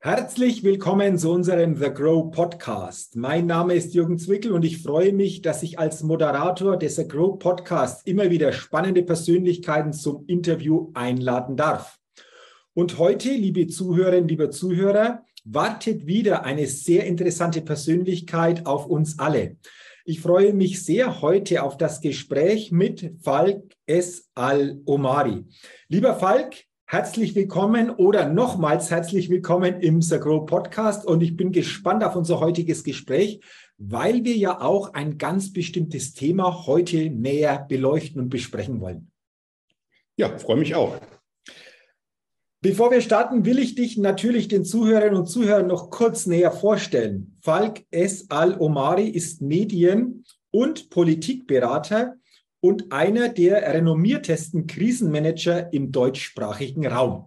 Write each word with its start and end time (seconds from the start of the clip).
Herzlich 0.00 0.62
willkommen 0.62 1.18
zu 1.18 1.32
unserem 1.32 1.74
The 1.74 1.90
Grow 1.90 2.30
Podcast. 2.30 3.16
Mein 3.16 3.46
Name 3.46 3.74
ist 3.74 3.94
Jürgen 3.94 4.16
Zwickel 4.16 4.52
und 4.52 4.64
ich 4.64 4.80
freue 4.80 5.12
mich, 5.12 5.42
dass 5.42 5.64
ich 5.64 5.80
als 5.80 6.04
Moderator 6.04 6.76
des 6.76 6.94
The 6.94 7.08
Grow 7.08 7.36
Podcasts 7.36 8.06
immer 8.06 8.30
wieder 8.30 8.52
spannende 8.52 9.02
Persönlichkeiten 9.02 9.92
zum 9.92 10.24
Interview 10.28 10.92
einladen 10.94 11.56
darf. 11.56 11.98
Und 12.74 12.98
heute, 12.98 13.30
liebe 13.30 13.66
Zuhörerinnen, 13.66 14.28
liebe 14.28 14.50
Zuhörer, 14.50 15.24
wartet 15.44 16.06
wieder 16.06 16.44
eine 16.44 16.68
sehr 16.68 17.04
interessante 17.04 17.60
Persönlichkeit 17.60 18.66
auf 18.66 18.86
uns 18.86 19.18
alle. 19.18 19.56
Ich 20.04 20.20
freue 20.20 20.52
mich 20.52 20.84
sehr 20.84 21.22
heute 21.22 21.64
auf 21.64 21.76
das 21.76 22.00
Gespräch 22.00 22.70
mit 22.70 23.14
Falk 23.20 23.74
S. 23.84 24.28
Al-Omari. 24.36 25.44
Lieber 25.88 26.14
Falk, 26.14 26.67
Herzlich 26.90 27.34
willkommen 27.34 27.90
oder 27.90 28.30
nochmals 28.30 28.90
herzlich 28.90 29.28
willkommen 29.28 29.82
im 29.82 30.00
The 30.00 30.18
Grow 30.18 30.46
Podcast 30.46 31.04
und 31.04 31.20
ich 31.20 31.36
bin 31.36 31.52
gespannt 31.52 32.02
auf 32.02 32.16
unser 32.16 32.40
heutiges 32.40 32.82
Gespräch, 32.82 33.42
weil 33.76 34.24
wir 34.24 34.34
ja 34.34 34.62
auch 34.62 34.94
ein 34.94 35.18
ganz 35.18 35.52
bestimmtes 35.52 36.14
Thema 36.14 36.66
heute 36.66 37.10
näher 37.10 37.66
beleuchten 37.68 38.22
und 38.22 38.30
besprechen 38.30 38.80
wollen. 38.80 39.10
Ja, 40.16 40.38
freue 40.38 40.56
mich 40.56 40.76
auch. 40.76 40.98
Bevor 42.62 42.90
wir 42.90 43.02
starten, 43.02 43.44
will 43.44 43.58
ich 43.58 43.74
dich 43.74 43.98
natürlich 43.98 44.48
den 44.48 44.64
Zuhörerinnen 44.64 45.18
und 45.18 45.26
Zuhörern 45.26 45.66
noch 45.66 45.90
kurz 45.90 46.24
näher 46.24 46.52
vorstellen. 46.52 47.36
Falk 47.42 47.84
S. 47.90 48.30
Al-Omari 48.30 49.10
ist 49.10 49.42
Medien- 49.42 50.24
und 50.50 50.88
Politikberater 50.88 52.14
und 52.60 52.92
einer 52.92 53.28
der 53.28 53.62
renommiertesten 53.74 54.66
Krisenmanager 54.66 55.72
im 55.72 55.92
deutschsprachigen 55.92 56.86
Raum. 56.86 57.26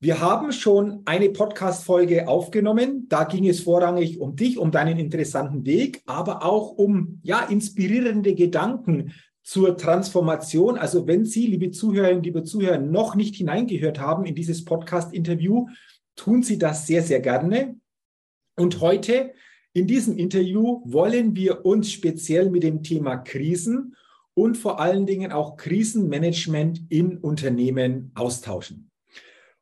Wir 0.00 0.20
haben 0.20 0.50
schon 0.50 1.02
eine 1.04 1.30
Podcast-Folge 1.30 2.26
aufgenommen. 2.26 3.06
Da 3.08 3.22
ging 3.22 3.48
es 3.48 3.60
vorrangig 3.60 4.18
um 4.18 4.34
dich, 4.34 4.58
um 4.58 4.72
deinen 4.72 4.98
interessanten 4.98 5.64
Weg, 5.64 6.02
aber 6.06 6.44
auch 6.44 6.72
um 6.72 7.20
ja, 7.22 7.44
inspirierende 7.44 8.34
Gedanken 8.34 9.12
zur 9.44 9.76
Transformation. 9.76 10.76
Also 10.76 11.06
wenn 11.06 11.24
Sie, 11.24 11.46
liebe 11.46 11.70
Zuhörerinnen, 11.70 12.24
liebe 12.24 12.42
Zuhörer, 12.42 12.78
noch 12.78 13.14
nicht 13.14 13.36
hineingehört 13.36 14.00
haben 14.00 14.24
in 14.24 14.34
dieses 14.34 14.64
Podcast-Interview, 14.64 15.68
tun 16.16 16.42
Sie 16.42 16.58
das 16.58 16.86
sehr, 16.86 17.02
sehr 17.02 17.20
gerne. 17.20 17.76
Und 18.56 18.80
heute 18.80 19.32
in 19.72 19.86
diesem 19.86 20.18
Interview 20.18 20.82
wollen 20.84 21.36
wir 21.36 21.64
uns 21.64 21.92
speziell 21.92 22.50
mit 22.50 22.64
dem 22.64 22.82
Thema 22.82 23.18
Krisen 23.18 23.94
und 24.34 24.56
vor 24.56 24.80
allen 24.80 25.06
Dingen 25.06 25.32
auch 25.32 25.56
Krisenmanagement 25.56 26.82
in 26.88 27.18
Unternehmen 27.18 28.12
austauschen. 28.14 28.90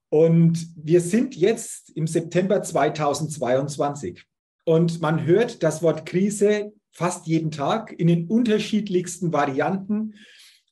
Und 0.09 0.67
wir 0.77 1.01
sind 1.01 1.37
jetzt 1.37 1.91
im 1.97 2.07
September 2.07 2.63
2022 2.63 4.25
und 4.65 5.01
man 5.01 5.25
hört 5.25 5.63
das 5.63 5.83
Wort 5.83 6.07
Krise 6.07 6.73
fast 6.93 7.27
jeden 7.27 7.51
Tag 7.51 7.93
in 7.93 8.09
den 8.09 8.27
unterschiedlichsten 8.27 9.33
Varianten. 9.33 10.15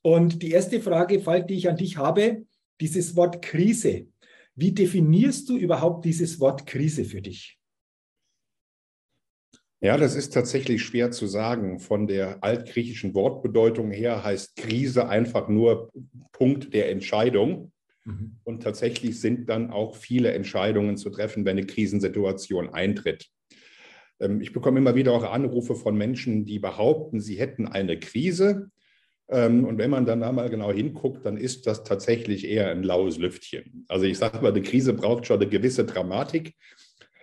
Und 0.02 0.42
die 0.42 0.50
erste 0.50 0.80
Frage, 0.80 1.20
Falk, 1.20 1.48
die 1.48 1.54
ich 1.54 1.68
an 1.68 1.76
dich 1.76 1.96
habe, 1.96 2.44
dieses 2.80 3.16
Wort 3.16 3.42
Krise. 3.42 4.06
Wie 4.54 4.72
definierst 4.72 5.48
du 5.48 5.56
überhaupt 5.56 6.04
dieses 6.04 6.40
Wort 6.40 6.66
Krise 6.66 7.04
für 7.04 7.22
dich? 7.22 7.57
Ja, 9.80 9.96
das 9.96 10.16
ist 10.16 10.34
tatsächlich 10.34 10.82
schwer 10.82 11.12
zu 11.12 11.26
sagen. 11.26 11.78
Von 11.78 12.08
der 12.08 12.42
altgriechischen 12.42 13.14
Wortbedeutung 13.14 13.92
her 13.92 14.24
heißt 14.24 14.56
Krise 14.56 15.08
einfach 15.08 15.48
nur 15.48 15.92
Punkt 16.32 16.74
der 16.74 16.90
Entscheidung. 16.90 17.70
Mhm. 18.04 18.36
Und 18.42 18.62
tatsächlich 18.62 19.20
sind 19.20 19.48
dann 19.48 19.70
auch 19.70 19.94
viele 19.94 20.32
Entscheidungen 20.32 20.96
zu 20.96 21.10
treffen, 21.10 21.44
wenn 21.44 21.58
eine 21.58 21.66
Krisensituation 21.66 22.70
eintritt. 22.70 23.28
Ähm, 24.18 24.40
ich 24.40 24.52
bekomme 24.52 24.78
immer 24.78 24.96
wieder 24.96 25.12
auch 25.12 25.24
Anrufe 25.24 25.76
von 25.76 25.96
Menschen, 25.96 26.44
die 26.44 26.58
behaupten, 26.58 27.20
sie 27.20 27.38
hätten 27.38 27.68
eine 27.68 28.00
Krise. 28.00 28.70
Ähm, 29.28 29.64
und 29.64 29.78
wenn 29.78 29.90
man 29.90 30.06
dann 30.06 30.20
da 30.20 30.32
mal 30.32 30.50
genau 30.50 30.72
hinguckt, 30.72 31.24
dann 31.24 31.36
ist 31.36 31.68
das 31.68 31.84
tatsächlich 31.84 32.48
eher 32.48 32.70
ein 32.70 32.82
laues 32.82 33.18
Lüftchen. 33.18 33.84
Also 33.86 34.06
ich 34.06 34.18
sage 34.18 34.40
mal, 34.40 34.50
eine 34.50 34.62
Krise 34.62 34.94
braucht 34.94 35.26
schon 35.26 35.40
eine 35.40 35.48
gewisse 35.48 35.84
Dramatik. 35.84 36.54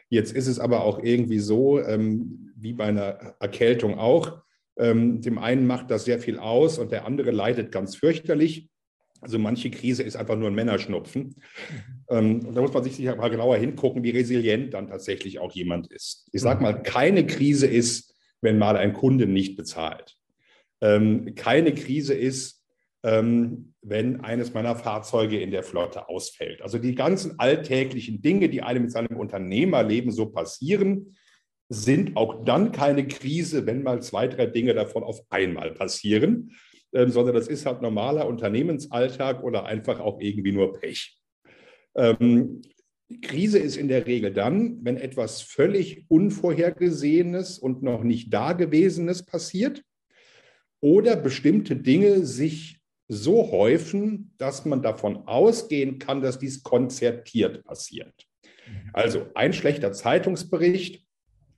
Jetzt 0.10 0.34
ist 0.34 0.48
es 0.48 0.60
aber 0.60 0.84
auch 0.84 1.04
irgendwie 1.04 1.40
so, 1.40 1.82
ähm, 1.82 2.45
wie 2.56 2.74
bei 2.74 2.86
einer 2.86 3.36
Erkältung 3.40 3.98
auch. 4.00 4.42
Ähm, 4.78 5.22
dem 5.22 5.38
einen 5.38 5.68
macht 5.68 5.90
das 5.92 6.06
sehr 6.06 6.20
viel 6.20 6.38
aus 6.40 6.80
und 6.80 6.92
der 6.92 7.06
andere 7.06 7.32
leidet 7.32 7.72
ganz 7.72 7.96
fürchterlich. 7.96 8.70
Also 9.22 9.40
manche 9.40 9.72
Krise 9.72 10.04
ist 10.04 10.16
einfach 10.16 10.38
nur 10.38 10.50
ein 10.50 10.56
Männerschnupfen. 10.56 11.24
Mhm. 11.24 11.36
Ähm, 12.10 12.54
da 12.54 12.62
muss 12.62 12.74
man 12.74 12.84
sich 12.84 13.00
mal 13.00 13.30
genauer 13.30 13.58
hingucken, 13.58 14.04
wie 14.04 14.12
resilient 14.12 14.74
dann 14.74 14.88
tatsächlich 14.88 15.40
auch 15.40 15.52
jemand 15.52 15.92
ist. 15.92 16.28
Ich 16.32 16.42
sage 16.42 16.62
mal, 16.62 16.84
keine 16.84 17.26
Krise 17.26 17.68
ist, 17.68 18.14
wenn 18.42 18.58
mal 18.58 18.78
ein 18.78 18.94
Kunde 18.94 19.26
nicht 19.28 19.56
bezahlt. 19.56 20.16
Ähm, 20.82 21.34
keine 21.36 21.74
Krise 21.74 22.14
ist, 22.14 22.64
ähm, 23.04 23.74
wenn 23.82 24.22
eines 24.22 24.54
meiner 24.54 24.76
Fahrzeuge 24.76 25.40
in 25.40 25.52
der 25.52 25.64
Flotte 25.64 26.10
ausfällt. 26.10 26.62
Also 26.62 26.78
die 26.78 26.96
ganzen 26.96 27.40
alltäglichen 27.40 28.22
Dinge, 28.22 28.50
die 28.50 28.62
einem 28.62 28.84
mit 28.84 28.92
seinem 28.92 29.18
Unternehmerleben 29.18 30.12
so 30.12 30.28
passieren, 30.28 31.16
sind 31.70 32.16
auch 32.16 32.44
dann 32.46 32.72
keine 32.72 33.08
Krise, 33.08 33.66
wenn 33.66 33.84
mal 33.84 34.02
zwei, 34.02 34.28
drei 34.28 34.46
Dinge 34.46 34.74
davon 34.74 35.04
auf 35.04 35.22
einmal 35.30 35.72
passieren, 35.74 36.52
ähm, 36.94 37.10
sondern 37.10 37.36
das 37.36 37.48
ist 37.48 37.66
halt 37.66 37.82
normaler 37.82 38.28
Unternehmensalltag 38.28 39.44
oder 39.44 39.66
einfach 39.66 40.00
auch 40.00 40.20
irgendwie 40.20 40.52
nur 40.52 40.74
Pech. 40.74 41.18
Ähm, 41.96 42.62
Krise 43.22 43.60
ist 43.60 43.78
in 43.78 43.88
der 43.88 44.08
Regel 44.08 44.34
dann, 44.34 44.84
wenn 44.84 44.98
etwas 44.98 45.42
völlig 45.42 46.06
Unvorhergesehenes 46.10 47.60
und 47.60 47.84
noch 47.84 48.04
nicht 48.04 48.34
Dagewesenes 48.34 49.24
passiert 49.24 49.84
oder 50.82 51.16
bestimmte 51.16 51.76
Dinge 51.76 52.26
sich 52.26 52.80
so 53.08 53.52
häufen, 53.52 54.34
dass 54.38 54.66
man 54.66 54.82
davon 54.82 55.28
ausgehen 55.28 56.00
kann, 56.00 56.22
dass 56.22 56.40
dies 56.40 56.64
konzertiert 56.64 57.64
passiert. 57.64 58.28
Mhm. 58.68 58.90
Also 58.94 59.28
ein 59.36 59.54
schlechter 59.54 59.94
Zeitungsbericht, 59.94 61.05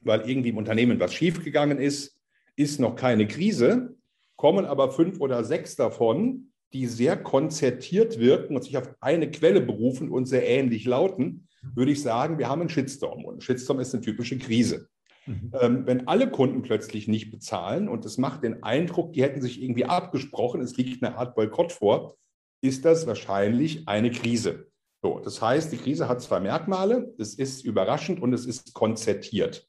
weil 0.07 0.29
irgendwie 0.29 0.49
im 0.49 0.57
Unternehmen 0.57 0.99
was 0.99 1.13
schiefgegangen 1.13 1.77
ist, 1.77 2.17
ist 2.55 2.79
noch 2.79 2.95
keine 2.95 3.27
Krise, 3.27 3.95
kommen 4.35 4.65
aber 4.65 4.91
fünf 4.91 5.19
oder 5.19 5.43
sechs 5.43 5.75
davon, 5.75 6.51
die 6.73 6.87
sehr 6.87 7.17
konzertiert 7.17 8.19
wirken 8.19 8.55
und 8.55 8.63
sich 8.63 8.77
auf 8.77 8.89
eine 8.99 9.31
Quelle 9.31 9.61
berufen 9.61 10.09
und 10.09 10.25
sehr 10.25 10.47
ähnlich 10.47 10.85
lauten, 10.85 11.47
würde 11.75 11.91
ich 11.91 12.01
sagen, 12.01 12.37
wir 12.37 12.49
haben 12.49 12.61
einen 12.61 12.69
Shitstorm. 12.69 13.25
Und 13.25 13.37
ein 13.37 13.41
Shitstorm 13.41 13.79
ist 13.79 13.93
eine 13.93 14.03
typische 14.03 14.37
Krise. 14.37 14.89
Mhm. 15.25 15.51
Ähm, 15.59 15.83
wenn 15.85 16.07
alle 16.07 16.29
Kunden 16.29 16.61
plötzlich 16.61 17.07
nicht 17.07 17.31
bezahlen 17.31 17.89
und 17.89 18.05
es 18.05 18.17
macht 18.17 18.43
den 18.43 18.63
Eindruck, 18.63 19.13
die 19.13 19.23
hätten 19.23 19.41
sich 19.41 19.61
irgendwie 19.61 19.85
abgesprochen, 19.85 20.61
es 20.61 20.75
liegt 20.77 21.03
eine 21.03 21.17
Art 21.17 21.35
Boykott 21.35 21.71
vor, 21.71 22.15
ist 22.61 22.85
das 22.85 23.07
wahrscheinlich 23.07 23.87
eine 23.87 24.11
Krise. 24.11 24.67
So, 25.01 25.19
das 25.19 25.41
heißt, 25.41 25.71
die 25.71 25.77
Krise 25.77 26.09
hat 26.09 26.21
zwei 26.21 26.39
Merkmale. 26.39 27.13
Es 27.17 27.35
ist 27.35 27.63
überraschend 27.63 28.21
und 28.21 28.33
es 28.33 28.45
ist 28.45 28.73
konzertiert. 28.73 29.66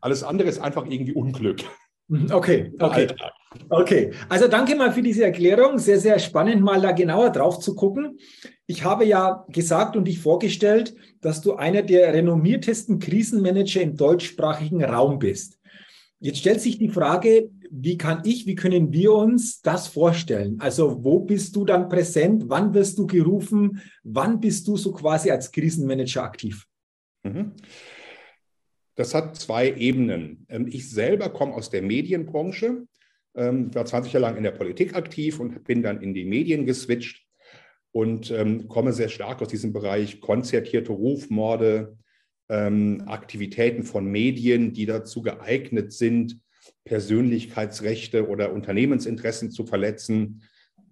Alles 0.00 0.22
andere 0.22 0.48
ist 0.48 0.58
einfach 0.58 0.86
irgendwie 0.86 1.12
Unglück. 1.12 1.60
Mhm, 2.08 2.32
okay, 2.32 2.72
okay. 2.80 3.08
Okay, 3.68 4.12
also 4.28 4.46
danke 4.46 4.76
mal 4.76 4.92
für 4.92 5.02
diese 5.02 5.24
Erklärung. 5.24 5.78
Sehr, 5.78 5.98
sehr 5.98 6.18
spannend, 6.18 6.62
mal 6.62 6.80
da 6.80 6.92
genauer 6.92 7.30
drauf 7.30 7.58
zu 7.58 7.74
gucken. 7.74 8.18
Ich 8.66 8.84
habe 8.84 9.04
ja 9.04 9.44
gesagt 9.48 9.96
und 9.96 10.06
dich 10.06 10.20
vorgestellt, 10.20 10.94
dass 11.20 11.40
du 11.40 11.54
einer 11.54 11.82
der 11.82 12.12
renommiertesten 12.14 13.00
Krisenmanager 13.00 13.80
im 13.80 13.96
deutschsprachigen 13.96 14.84
Raum 14.84 15.18
bist. 15.18 15.58
Jetzt 16.20 16.38
stellt 16.38 16.60
sich 16.60 16.78
die 16.78 16.90
Frage, 16.90 17.50
wie 17.70 17.96
kann 17.96 18.22
ich, 18.24 18.46
wie 18.46 18.54
können 18.54 18.92
wir 18.92 19.12
uns 19.12 19.62
das 19.62 19.88
vorstellen? 19.88 20.56
Also 20.60 21.02
wo 21.02 21.20
bist 21.20 21.56
du 21.56 21.64
dann 21.64 21.88
präsent? 21.88 22.44
Wann 22.48 22.74
wirst 22.74 22.98
du 22.98 23.06
gerufen? 23.06 23.80
Wann 24.02 24.38
bist 24.38 24.68
du 24.68 24.76
so 24.76 24.92
quasi 24.92 25.30
als 25.30 25.50
Krisenmanager 25.50 26.22
aktiv? 26.22 26.66
Mhm. 27.22 27.52
Das 28.94 29.14
hat 29.14 29.36
zwei 29.36 29.72
Ebenen. 29.72 30.46
Ähm, 30.48 30.66
ich 30.68 30.90
selber 30.90 31.30
komme 31.30 31.54
aus 31.54 31.70
der 31.70 31.82
Medienbranche, 31.82 32.86
ähm, 33.34 33.74
war 33.74 33.86
20 33.86 34.12
Jahre 34.12 34.26
lang 34.26 34.36
in 34.36 34.42
der 34.42 34.50
Politik 34.50 34.94
aktiv 34.94 35.40
und 35.40 35.64
bin 35.64 35.82
dann 35.82 36.02
in 36.02 36.14
die 36.14 36.24
Medien 36.24 36.66
geswitcht 36.66 37.26
und 37.92 38.30
ähm, 38.30 38.68
komme 38.68 38.92
sehr 38.92 39.08
stark 39.08 39.42
aus 39.42 39.48
diesem 39.48 39.72
Bereich 39.72 40.20
konzertierte 40.20 40.92
Rufmorde, 40.92 41.96
Aktivitäten 42.52 43.84
von 43.84 44.06
Medien, 44.06 44.72
die 44.72 44.84
dazu 44.84 45.22
geeignet 45.22 45.92
sind, 45.92 46.40
Persönlichkeitsrechte 46.82 48.28
oder 48.28 48.52
Unternehmensinteressen 48.52 49.52
zu 49.52 49.66
verletzen, 49.66 50.42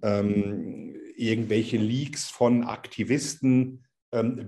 irgendwelche 0.01 1.77
Leaks 1.79 2.31
von 2.31 2.63
Aktivisten 2.63 3.83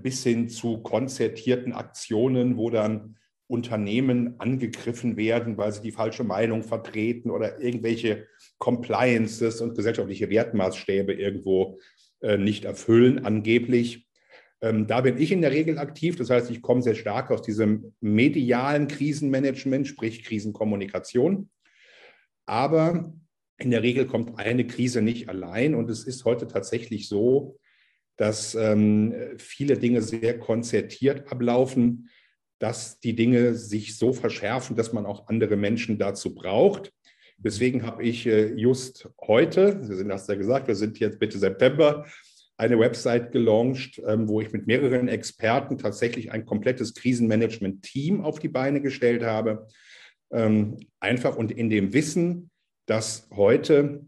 bis 0.01 0.23
hin 0.23 0.47
zu 0.47 0.77
konzertierten 0.77 1.73
Aktionen, 1.73 2.55
wo 2.55 2.69
dann 2.69 3.17
Unternehmen 3.51 4.39
angegriffen 4.39 5.17
werden, 5.17 5.57
weil 5.57 5.73
sie 5.73 5.81
die 5.81 5.91
falsche 5.91 6.23
Meinung 6.23 6.63
vertreten 6.63 7.29
oder 7.29 7.59
irgendwelche 7.59 8.27
Compliances 8.59 9.59
und 9.59 9.75
gesellschaftliche 9.75 10.29
Wertmaßstäbe 10.29 11.13
irgendwo 11.13 11.77
äh, 12.21 12.37
nicht 12.37 12.63
erfüllen, 12.63 13.25
angeblich. 13.25 14.07
Ähm, 14.61 14.87
da 14.87 15.01
bin 15.01 15.17
ich 15.17 15.33
in 15.33 15.41
der 15.41 15.51
Regel 15.51 15.79
aktiv. 15.79 16.15
Das 16.15 16.29
heißt, 16.29 16.49
ich 16.49 16.61
komme 16.61 16.81
sehr 16.81 16.95
stark 16.95 17.29
aus 17.29 17.41
diesem 17.41 17.93
medialen 17.99 18.87
Krisenmanagement, 18.87 19.85
sprich 19.85 20.23
Krisenkommunikation. 20.23 21.49
Aber 22.45 23.13
in 23.57 23.69
der 23.69 23.83
Regel 23.83 24.07
kommt 24.07 24.39
eine 24.39 24.65
Krise 24.65 25.01
nicht 25.01 25.27
allein. 25.27 25.75
Und 25.75 25.89
es 25.89 26.05
ist 26.05 26.23
heute 26.23 26.47
tatsächlich 26.47 27.09
so, 27.09 27.59
dass 28.15 28.55
ähm, 28.55 29.13
viele 29.37 29.77
Dinge 29.77 30.01
sehr 30.01 30.39
konzertiert 30.39 31.29
ablaufen, 31.29 32.07
dass 32.61 32.99
die 32.99 33.15
Dinge 33.15 33.55
sich 33.55 33.97
so 33.97 34.13
verschärfen, 34.13 34.75
dass 34.75 34.93
man 34.93 35.07
auch 35.07 35.27
andere 35.27 35.55
Menschen 35.55 35.97
dazu 35.97 36.35
braucht. 36.35 36.93
Deswegen 37.37 37.83
habe 37.87 38.03
ich 38.03 38.27
äh, 38.27 38.53
just 38.53 39.09
heute, 39.19 39.83
Sie 39.83 39.95
sind 39.95 40.11
hast 40.11 40.29
ja 40.29 40.35
gesagt, 40.35 40.67
wir 40.67 40.75
sind 40.75 40.99
jetzt 40.99 41.19
Mitte 41.19 41.39
September, 41.39 42.05
eine 42.57 42.77
Website 42.77 43.31
gelauncht, 43.31 43.99
ähm, 44.05 44.29
wo 44.29 44.41
ich 44.41 44.51
mit 44.51 44.67
mehreren 44.67 45.07
Experten 45.07 45.79
tatsächlich 45.79 46.31
ein 46.31 46.45
komplettes 46.45 46.93
Krisenmanagement-Team 46.93 48.21
auf 48.21 48.37
die 48.37 48.49
Beine 48.49 48.79
gestellt 48.79 49.23
habe. 49.23 49.65
Ähm, 50.31 50.77
einfach 50.99 51.35
und 51.35 51.51
in 51.51 51.71
dem 51.71 51.93
Wissen, 51.93 52.51
dass 52.85 53.27
heute 53.35 54.05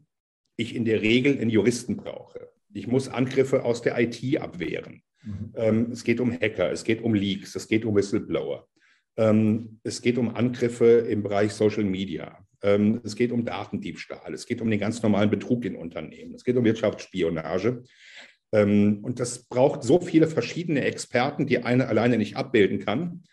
ich 0.58 0.76
in 0.76 0.86
der 0.86 1.02
Regel 1.02 1.40
einen 1.40 1.50
Juristen 1.50 1.98
brauche. 1.98 2.52
Ich 2.72 2.86
muss 2.86 3.08
Angriffe 3.08 3.66
aus 3.66 3.82
der 3.82 4.00
IT 4.00 4.40
abwehren. 4.40 5.02
Mhm. 5.24 5.54
Ähm, 5.56 5.92
es 5.92 6.04
geht 6.04 6.20
um 6.20 6.32
Hacker, 6.32 6.72
es 6.72 6.84
geht 6.84 7.02
um 7.02 7.14
Leaks, 7.14 7.56
es 7.56 7.68
geht 7.68 7.86
um 7.86 7.96
Whistleblower. 7.96 8.68
es 9.16 10.02
geht 10.02 10.18
um 10.18 10.36
Angriffe 10.36 10.86
im 10.86 11.22
Bereich 11.22 11.54
Social 11.54 11.84
Media. 11.84 12.40
es 12.62 13.16
geht 13.16 13.32
um 13.32 13.46
Datendiebstahl. 13.46 14.34
Es 14.34 14.48
geht 14.48 14.60
um 14.60 14.72
den 14.72 14.80
ganz 14.80 15.04
normalen 15.04 15.30
Betrug 15.30 15.66
in 15.66 15.76
Unternehmen. 15.76 16.34
Es 16.34 16.44
geht 16.44 16.58
um 16.58 16.66
Wirtschaftsspionage. 16.66 17.84
Ähm, 18.54 19.00
und 19.02 19.20
das 19.20 19.44
braucht 19.44 19.84
so 19.84 20.00
viele 20.00 20.28
verschiedene 20.28 20.86
Experten, 20.86 21.48
die 21.48 21.64
eine 21.64 21.88
alleine 21.88 22.18
nicht 22.18 22.38
abbilden 22.38 22.80
kann. 22.80 23.24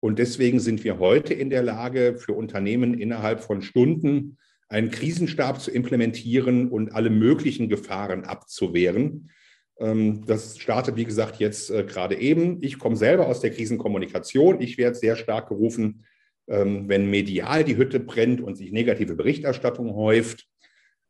Und 0.00 0.18
deswegen 0.18 0.60
sind 0.60 0.84
wir 0.84 0.98
heute 0.98 1.32
in 1.32 1.48
der 1.48 1.62
Lage, 1.62 2.16
für 2.18 2.34
Unternehmen 2.34 2.92
innerhalb 2.92 3.40
von 3.40 3.62
Stunden 3.62 4.36
einen 4.68 4.90
Krisenstab 4.90 5.60
zu 5.60 5.70
implementieren 5.70 6.68
und 6.68 6.92
alle 6.92 7.08
möglichen 7.08 7.68
Gefahren 7.68 8.24
abzuwehren. 8.24 9.30
Ähm, 9.78 10.24
das 10.26 10.58
startet, 10.58 10.96
wie 10.96 11.04
gesagt, 11.04 11.36
jetzt 11.36 11.70
äh, 11.70 11.84
gerade 11.84 12.16
eben. 12.16 12.58
Ich 12.62 12.78
komme 12.78 12.96
selber 12.96 13.26
aus 13.26 13.40
der 13.40 13.50
Krisenkommunikation. 13.50 14.60
Ich 14.60 14.78
werde 14.78 14.96
sehr 14.96 15.16
stark 15.16 15.48
gerufen, 15.48 16.04
ähm, 16.46 16.88
wenn 16.88 17.10
medial 17.10 17.64
die 17.64 17.76
Hütte 17.76 18.00
brennt 18.00 18.40
und 18.40 18.56
sich 18.56 18.72
negative 18.72 19.14
Berichterstattung 19.14 19.94
häuft. 19.94 20.46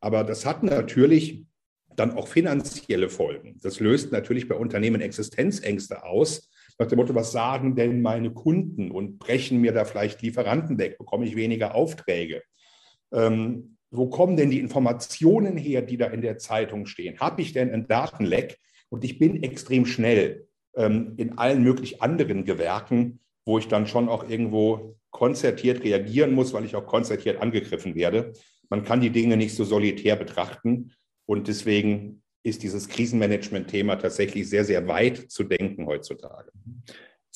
Aber 0.01 0.25
das 0.25 0.47
hat 0.47 0.63
natürlich 0.63 1.45
dann 1.97 2.13
auch 2.13 2.29
finanzielle 2.29 3.09
Folgen. 3.09 3.59
Das 3.63 3.81
löst 3.81 4.13
natürlich 4.13 4.49
bei 4.49 4.57
Unternehmen 4.57 5.01
Existenzängste 5.01 6.05
aus. 6.05 6.51
Nach 6.79 6.87
dem 6.87 6.99
Motto, 6.99 7.15
was 7.15 7.31
sagen 7.31 7.77
denn 7.77 8.03
meine 8.03 8.33
Kunden 8.33 8.91
und 8.91 9.19
brechen 9.19 9.61
mir 9.61 9.73
da 9.73 9.85
vielleicht 9.85 10.23
Lieferanten 10.23 10.79
weg? 10.79 10.99
Bekomme 10.99 11.27
ich 11.27 11.37
weniger 11.37 11.75
Aufträge? 11.75 12.43
Ähm, 13.13 13.74
wo 13.97 14.09
kommen 14.09 14.37
denn 14.37 14.51
die 14.51 14.61
Informationen 14.61 15.57
her, 15.57 15.83
die 15.83 15.97
da 15.97 16.07
in 16.07 16.21
der 16.21 16.39
Zeitung 16.39 16.87
stehen? 16.87 17.19
Habe 17.21 17.43
ich 17.43 17.53
denn 17.53 17.71
ein 17.73 17.87
Datenleck? 17.87 18.59
Und 18.89 19.05
ich 19.05 19.19
bin 19.19 19.43
extrem 19.43 19.87
schnell 19.87 20.47
ähm, 20.77 21.15
in 21.17 21.39
allen 21.39 21.63
möglichen 21.63 22.01
anderen 22.01 22.45
Gewerken, 22.45 23.21
wo 23.45 23.59
ich 23.59 23.69
dann 23.69 23.87
schon 23.87 24.09
auch 24.09 24.29
irgendwo 24.29 24.97
konzertiert 25.11 25.85
reagieren 25.85 26.33
muss, 26.33 26.53
weil 26.53 26.65
ich 26.65 26.77
auch 26.77 26.87
konzertiert 26.87 27.41
angegriffen 27.41 27.95
werde. 27.95 28.33
Man 28.69 28.83
kann 28.83 29.01
die 29.01 29.11
Dinge 29.11 29.37
nicht 29.37 29.55
so 29.55 29.65
solitär 29.65 30.17
betrachten. 30.17 30.93
Und 31.27 31.49
deswegen 31.49 32.23
ist 32.43 32.63
dieses 32.63 32.89
Krisenmanagement-Thema 32.89 33.97
tatsächlich 33.97 34.49
sehr, 34.49 34.65
sehr 34.65 34.87
weit 34.89 35.31
zu 35.31 35.45
denken 35.45 35.87
heutzutage. 35.87 36.51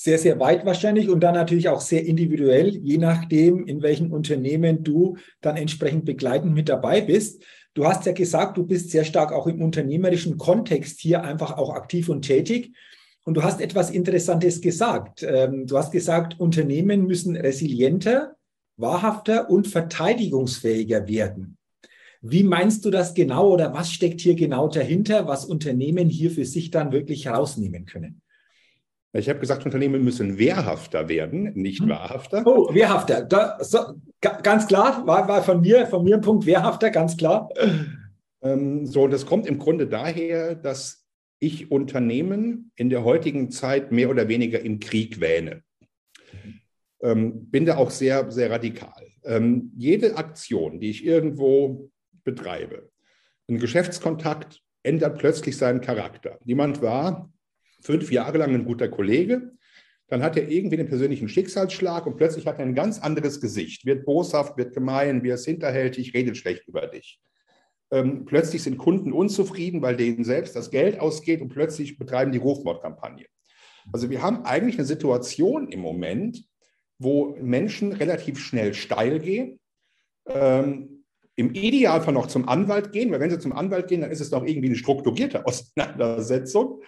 Sehr, 0.01 0.17
sehr 0.17 0.39
weit 0.39 0.65
wahrscheinlich 0.65 1.09
und 1.09 1.19
dann 1.25 1.35
natürlich 1.35 1.69
auch 1.69 1.81
sehr 1.81 2.07
individuell, 2.07 2.69
je 2.69 2.99
nachdem, 2.99 3.67
in 3.67 3.83
welchem 3.83 4.13
Unternehmen 4.13 4.85
du 4.85 5.17
dann 5.41 5.57
entsprechend 5.57 6.05
begleitend 6.05 6.55
mit 6.55 6.69
dabei 6.69 7.01
bist. 7.01 7.43
Du 7.75 7.85
hast 7.85 8.07
ja 8.07 8.13
gesagt, 8.13 8.57
du 8.57 8.65
bist 8.65 8.91
sehr 8.91 9.03
stark 9.03 9.33
auch 9.33 9.49
im 9.49 9.61
unternehmerischen 9.61 10.39
Kontext 10.39 11.01
hier 11.01 11.25
einfach 11.25 11.59
auch 11.59 11.75
aktiv 11.75 12.09
und 12.09 12.23
tätig. 12.23 12.77
Und 13.25 13.35
du 13.35 13.43
hast 13.43 13.61
etwas 13.61 13.91
Interessantes 13.91 14.61
gesagt. 14.61 15.25
Ähm, 15.25 15.67
du 15.67 15.77
hast 15.77 15.91
gesagt, 15.91 16.39
Unternehmen 16.39 17.09
müssen 17.09 17.35
resilienter, 17.35 18.37
wahrhafter 18.77 19.51
und 19.51 19.67
verteidigungsfähiger 19.67 21.09
werden. 21.09 21.57
Wie 22.21 22.45
meinst 22.45 22.85
du 22.85 22.91
das 22.91 23.15
genau 23.15 23.53
oder 23.53 23.75
was 23.75 23.91
steckt 23.91 24.21
hier 24.21 24.37
genau 24.37 24.69
dahinter, 24.69 25.27
was 25.27 25.45
Unternehmen 25.45 26.09
hier 26.09 26.31
für 26.31 26.45
sich 26.45 26.71
dann 26.71 26.93
wirklich 26.93 27.25
herausnehmen 27.25 27.85
können? 27.85 28.23
Ich 29.19 29.29
habe 29.29 29.41
gesagt, 29.41 29.65
Unternehmen 29.65 30.05
müssen 30.05 30.39
wehrhafter 30.39 31.09
werden, 31.09 31.53
nicht 31.55 31.81
hm. 31.81 31.89
wahrhafter. 31.89 32.43
Oh, 32.47 32.73
wehrhafter. 32.73 33.23
Da, 33.23 33.59
so, 33.61 33.79
ganz 34.21 34.67
klar, 34.67 35.07
war, 35.07 35.29
war 35.29 35.43
von 35.43 35.61
mir, 35.61 35.87
von 35.87 36.05
mir 36.05 36.17
ein 36.17 36.21
Punkt 36.21 36.47
wehrhafter, 36.47 36.91
ganz 36.91 37.17
klar. 37.17 37.49
Ähm, 38.41 38.87
so, 38.87 39.03
und 39.03 39.13
das 39.13 39.27
kommt 39.27 39.47
im 39.47 39.59
Grunde 39.59 39.87
daher, 39.87 40.55
dass 40.55 41.05
ich 41.41 41.71
Unternehmen 41.71 42.73
in 42.77 42.91
der 42.91 43.05
heutigen 43.05 43.51
Zeit 43.51 43.93
mehr 43.93 44.11
oder 44.11 44.29
weniger 44.29 44.61
im 44.61 44.81
Krieg 44.81 45.21
wähne. 45.21 45.63
Ähm, 47.01 47.47
bin 47.51 47.67
da 47.67 47.77
auch 47.77 47.91
sehr, 47.91 48.31
sehr 48.31 48.51
radikal. 48.51 49.07
Ähm, 49.25 49.73
jede 49.77 50.17
Aktion, 50.17 50.81
die 50.81 50.91
ich 50.91 51.05
irgendwo 51.05 51.91
betreibe. 52.25 52.91
Ein 53.49 53.59
Geschäftskontakt 53.59 54.61
ändert 54.83 55.19
plötzlich 55.19 55.57
seinen 55.57 55.81
Charakter. 55.81 56.39
Jemand 56.45 56.83
war 56.83 57.31
fünf 57.81 58.11
Jahre 58.11 58.39
lang 58.39 58.55
ein 58.55 58.65
guter 58.65 58.89
Kollege, 58.89 59.53
dann 60.09 60.23
hat 60.23 60.37
er 60.37 60.49
irgendwie 60.49 60.79
einen 60.79 60.89
persönlichen 60.89 61.29
Schicksalsschlag 61.29 62.07
und 62.07 62.17
plötzlich 62.17 62.47
hat 62.47 62.59
er 62.59 62.65
ein 62.65 62.75
ganz 62.75 62.99
anderes 62.99 63.41
Gesicht, 63.41 63.85
wird 63.85 64.07
boshaft, 64.07 64.57
wird 64.57 64.75
gemein, 64.75 65.23
wird 65.23 65.41
hinterhältig, 65.41 66.15
redet 66.15 66.37
schlecht 66.37 66.67
über 66.67 66.87
dich. 66.87 67.21
Ähm, 67.91 68.25
plötzlich 68.25 68.63
sind 68.63 68.79
Kunden 68.79 69.13
unzufrieden, 69.13 69.83
weil 69.83 69.97
denen 69.97 70.25
selbst 70.25 70.57
das 70.57 70.71
Geld 70.71 71.01
ausgeht 71.01 71.41
und 71.41 71.51
plötzlich 71.51 71.99
betreiben 71.99 72.33
die 72.33 72.39
Rufmordkampagne. 72.39 73.27
Also 73.93 74.11
wir 74.11 74.23
haben 74.23 74.45
eigentlich 74.45 74.77
eine 74.77 74.87
Situation 74.87 75.69
im 75.69 75.81
Moment, 75.81 76.45
wo 76.99 77.37
Menschen 77.41 77.93
relativ 77.93 78.39
schnell 78.39 78.75
steil 78.75 79.21
gehen, 79.21 79.61
ähm, 80.27 81.05
im 81.37 81.55
Idealfall 81.55 82.13
noch 82.13 82.27
zum 82.27 82.49
Anwalt 82.49 82.93
gehen, 82.93 83.11
weil 83.13 83.21
wenn 83.21 83.31
sie 83.31 83.39
zum 83.39 83.53
Anwalt 83.53 83.89
gehen, 83.89 84.01
dann 84.01 84.11
ist 84.11 84.21
es 84.21 84.31
doch 84.31 84.45
irgendwie 84.45 84.69
eine 84.69 84.77
strukturierte 84.77 85.47
Auseinandersetzung. 85.47 86.83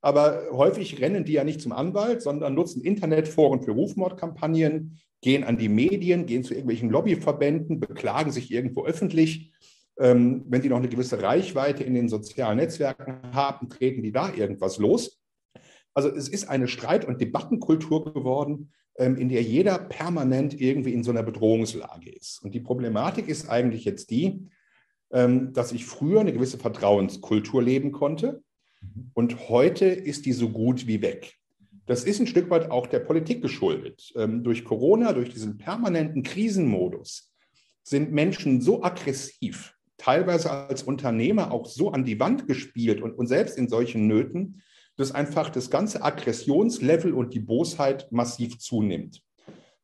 Aber 0.00 0.48
häufig 0.52 1.00
rennen 1.00 1.24
die 1.24 1.32
ja 1.32 1.44
nicht 1.44 1.60
zum 1.60 1.72
Anwalt, 1.72 2.22
sondern 2.22 2.54
nutzen 2.54 2.82
Internetforen 2.82 3.62
für 3.62 3.72
Rufmordkampagnen, 3.72 4.98
gehen 5.20 5.44
an 5.44 5.58
die 5.58 5.68
Medien, 5.68 6.26
gehen 6.26 6.44
zu 6.44 6.54
irgendwelchen 6.54 6.90
Lobbyverbänden, 6.90 7.80
beklagen 7.80 8.30
sich 8.30 8.52
irgendwo 8.52 8.84
öffentlich. 8.84 9.52
Ähm, 9.98 10.44
wenn 10.46 10.62
die 10.62 10.68
noch 10.68 10.76
eine 10.76 10.88
gewisse 10.88 11.20
Reichweite 11.20 11.82
in 11.82 11.94
den 11.94 12.08
sozialen 12.08 12.58
Netzwerken 12.58 13.32
haben, 13.32 13.68
treten 13.68 14.02
die 14.02 14.12
da 14.12 14.32
irgendwas 14.32 14.78
los. 14.78 15.20
Also 15.92 16.08
es 16.08 16.28
ist 16.28 16.48
eine 16.48 16.68
Streit- 16.68 17.04
und 17.04 17.20
Debattenkultur 17.20 18.12
geworden, 18.12 18.70
ähm, 18.96 19.16
in 19.16 19.28
der 19.28 19.42
jeder 19.42 19.78
permanent 19.78 20.60
irgendwie 20.60 20.92
in 20.92 21.02
so 21.02 21.10
einer 21.10 21.24
Bedrohungslage 21.24 22.10
ist. 22.10 22.40
Und 22.44 22.54
die 22.54 22.60
Problematik 22.60 23.28
ist 23.28 23.48
eigentlich 23.48 23.84
jetzt 23.84 24.10
die, 24.10 24.48
ähm, 25.10 25.52
dass 25.52 25.72
ich 25.72 25.86
früher 25.86 26.20
eine 26.20 26.32
gewisse 26.32 26.58
Vertrauenskultur 26.58 27.60
leben 27.60 27.90
konnte. 27.90 28.44
Und 29.14 29.48
heute 29.48 29.86
ist 29.86 30.26
die 30.26 30.32
so 30.32 30.50
gut 30.50 30.86
wie 30.86 31.02
weg. 31.02 31.34
Das 31.86 32.04
ist 32.04 32.20
ein 32.20 32.26
Stück 32.26 32.50
weit 32.50 32.70
auch 32.70 32.86
der 32.86 33.00
Politik 33.00 33.40
geschuldet. 33.40 34.12
Ähm, 34.14 34.44
durch 34.44 34.64
Corona, 34.64 35.12
durch 35.12 35.30
diesen 35.30 35.56
permanenten 35.56 36.22
Krisenmodus 36.22 37.32
sind 37.82 38.12
Menschen 38.12 38.60
so 38.60 38.82
aggressiv, 38.82 39.74
teilweise 39.96 40.50
als 40.50 40.82
Unternehmer 40.82 41.50
auch 41.50 41.66
so 41.66 41.90
an 41.90 42.04
die 42.04 42.20
Wand 42.20 42.46
gespielt 42.46 43.00
und, 43.00 43.14
und 43.14 43.26
selbst 43.26 43.56
in 43.56 43.68
solchen 43.68 44.06
Nöten, 44.06 44.62
dass 44.96 45.12
einfach 45.12 45.48
das 45.48 45.70
ganze 45.70 46.02
Aggressionslevel 46.02 47.14
und 47.14 47.32
die 47.32 47.40
Bosheit 47.40 48.12
massiv 48.12 48.58
zunimmt. 48.58 49.22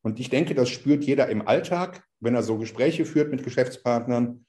Und 0.02 0.20
ich 0.20 0.28
denke, 0.28 0.54
das 0.54 0.68
spürt 0.68 1.04
jeder 1.04 1.28
im 1.28 1.48
Alltag, 1.48 2.04
wenn 2.20 2.34
er 2.34 2.42
so 2.42 2.58
Gespräche 2.58 3.06
führt 3.06 3.30
mit 3.30 3.42
Geschäftspartnern. 3.42 4.44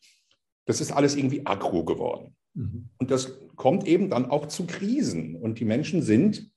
Das 0.66 0.82
ist 0.82 0.92
alles 0.92 1.16
irgendwie 1.16 1.46
aggro 1.46 1.86
geworden. 1.86 2.36
Mhm. 2.56 2.90
Und 2.98 3.12
das 3.12 3.38
kommt 3.56 3.88
eben 3.88 4.10
dann 4.10 4.26
auch 4.26 4.48
zu 4.48 4.66
Krisen. 4.66 5.36
Und 5.36 5.60
die 5.60 5.66
Menschen 5.66 6.02
sind 6.02 6.50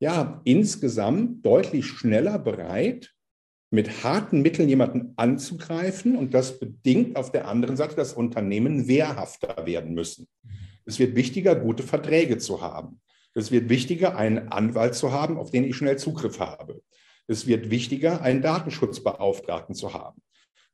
ja 0.00 0.40
insgesamt 0.44 1.44
deutlich 1.44 1.86
schneller 1.86 2.38
bereit, 2.38 3.14
mit 3.70 4.02
harten 4.02 4.42
Mitteln 4.42 4.68
jemanden 4.68 5.12
anzugreifen. 5.16 6.16
Und 6.16 6.34
das 6.34 6.58
bedingt 6.58 7.16
auf 7.16 7.32
der 7.32 7.48
anderen 7.48 7.76
Seite, 7.76 7.96
dass 7.96 8.12
Unternehmen 8.12 8.88
wehrhafter 8.88 9.66
werden 9.66 9.94
müssen. 9.94 10.26
Es 10.84 10.98
wird 10.98 11.16
wichtiger, 11.16 11.54
gute 11.54 11.82
Verträge 11.82 12.38
zu 12.38 12.60
haben. 12.60 13.00
Es 13.34 13.50
wird 13.50 13.68
wichtiger, 13.68 14.16
einen 14.16 14.48
Anwalt 14.48 14.94
zu 14.94 15.12
haben, 15.12 15.36
auf 15.36 15.50
den 15.50 15.64
ich 15.64 15.76
schnell 15.76 15.98
Zugriff 15.98 16.40
habe. 16.40 16.82
Es 17.26 17.46
wird 17.46 17.70
wichtiger, 17.70 18.22
einen 18.22 18.40
Datenschutzbeauftragten 18.40 19.74
zu 19.74 19.92
haben, 19.92 20.22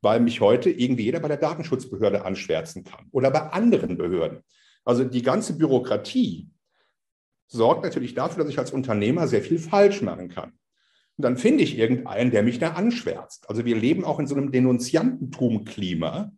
weil 0.05 0.21
mich 0.21 0.41
heute 0.41 0.71
irgendwie 0.71 1.05
jeder 1.05 1.21
bei 1.21 1.29
der 1.29 1.39
Datenschutzbehörde 1.39 2.25
anschwärzen 2.25 2.85
kann 2.85 3.07
oder 3.11 3.31
bei 3.31 3.41
anderen 3.41 3.97
Behörden. 3.97 4.45
Also 4.85 5.03
die 5.03 5.23
ganze 5.23 5.57
Bürokratie 5.57 6.49
sorgt 7.49 7.83
natürlich 7.83 8.15
dafür, 8.15 8.45
dass 8.45 8.53
ich 8.53 8.59
als 8.59 8.71
Unternehmer 8.71 9.27
sehr 9.27 9.43
viel 9.43 9.59
falsch 9.59 10.03
machen 10.03 10.29
kann. 10.29 10.53
Und 11.17 11.23
dann 11.23 11.37
finde 11.37 11.65
ich 11.65 11.79
irgendeinen, 11.79 12.31
der 12.31 12.43
mich 12.43 12.59
da 12.59 12.73
anschwärzt. 12.73 13.49
Also 13.49 13.65
wir 13.65 13.77
leben 13.77 14.05
auch 14.05 14.19
in 14.19 14.27
so 14.27 14.35
einem 14.35 14.53
Denunziantentum-Klima, 14.53 16.33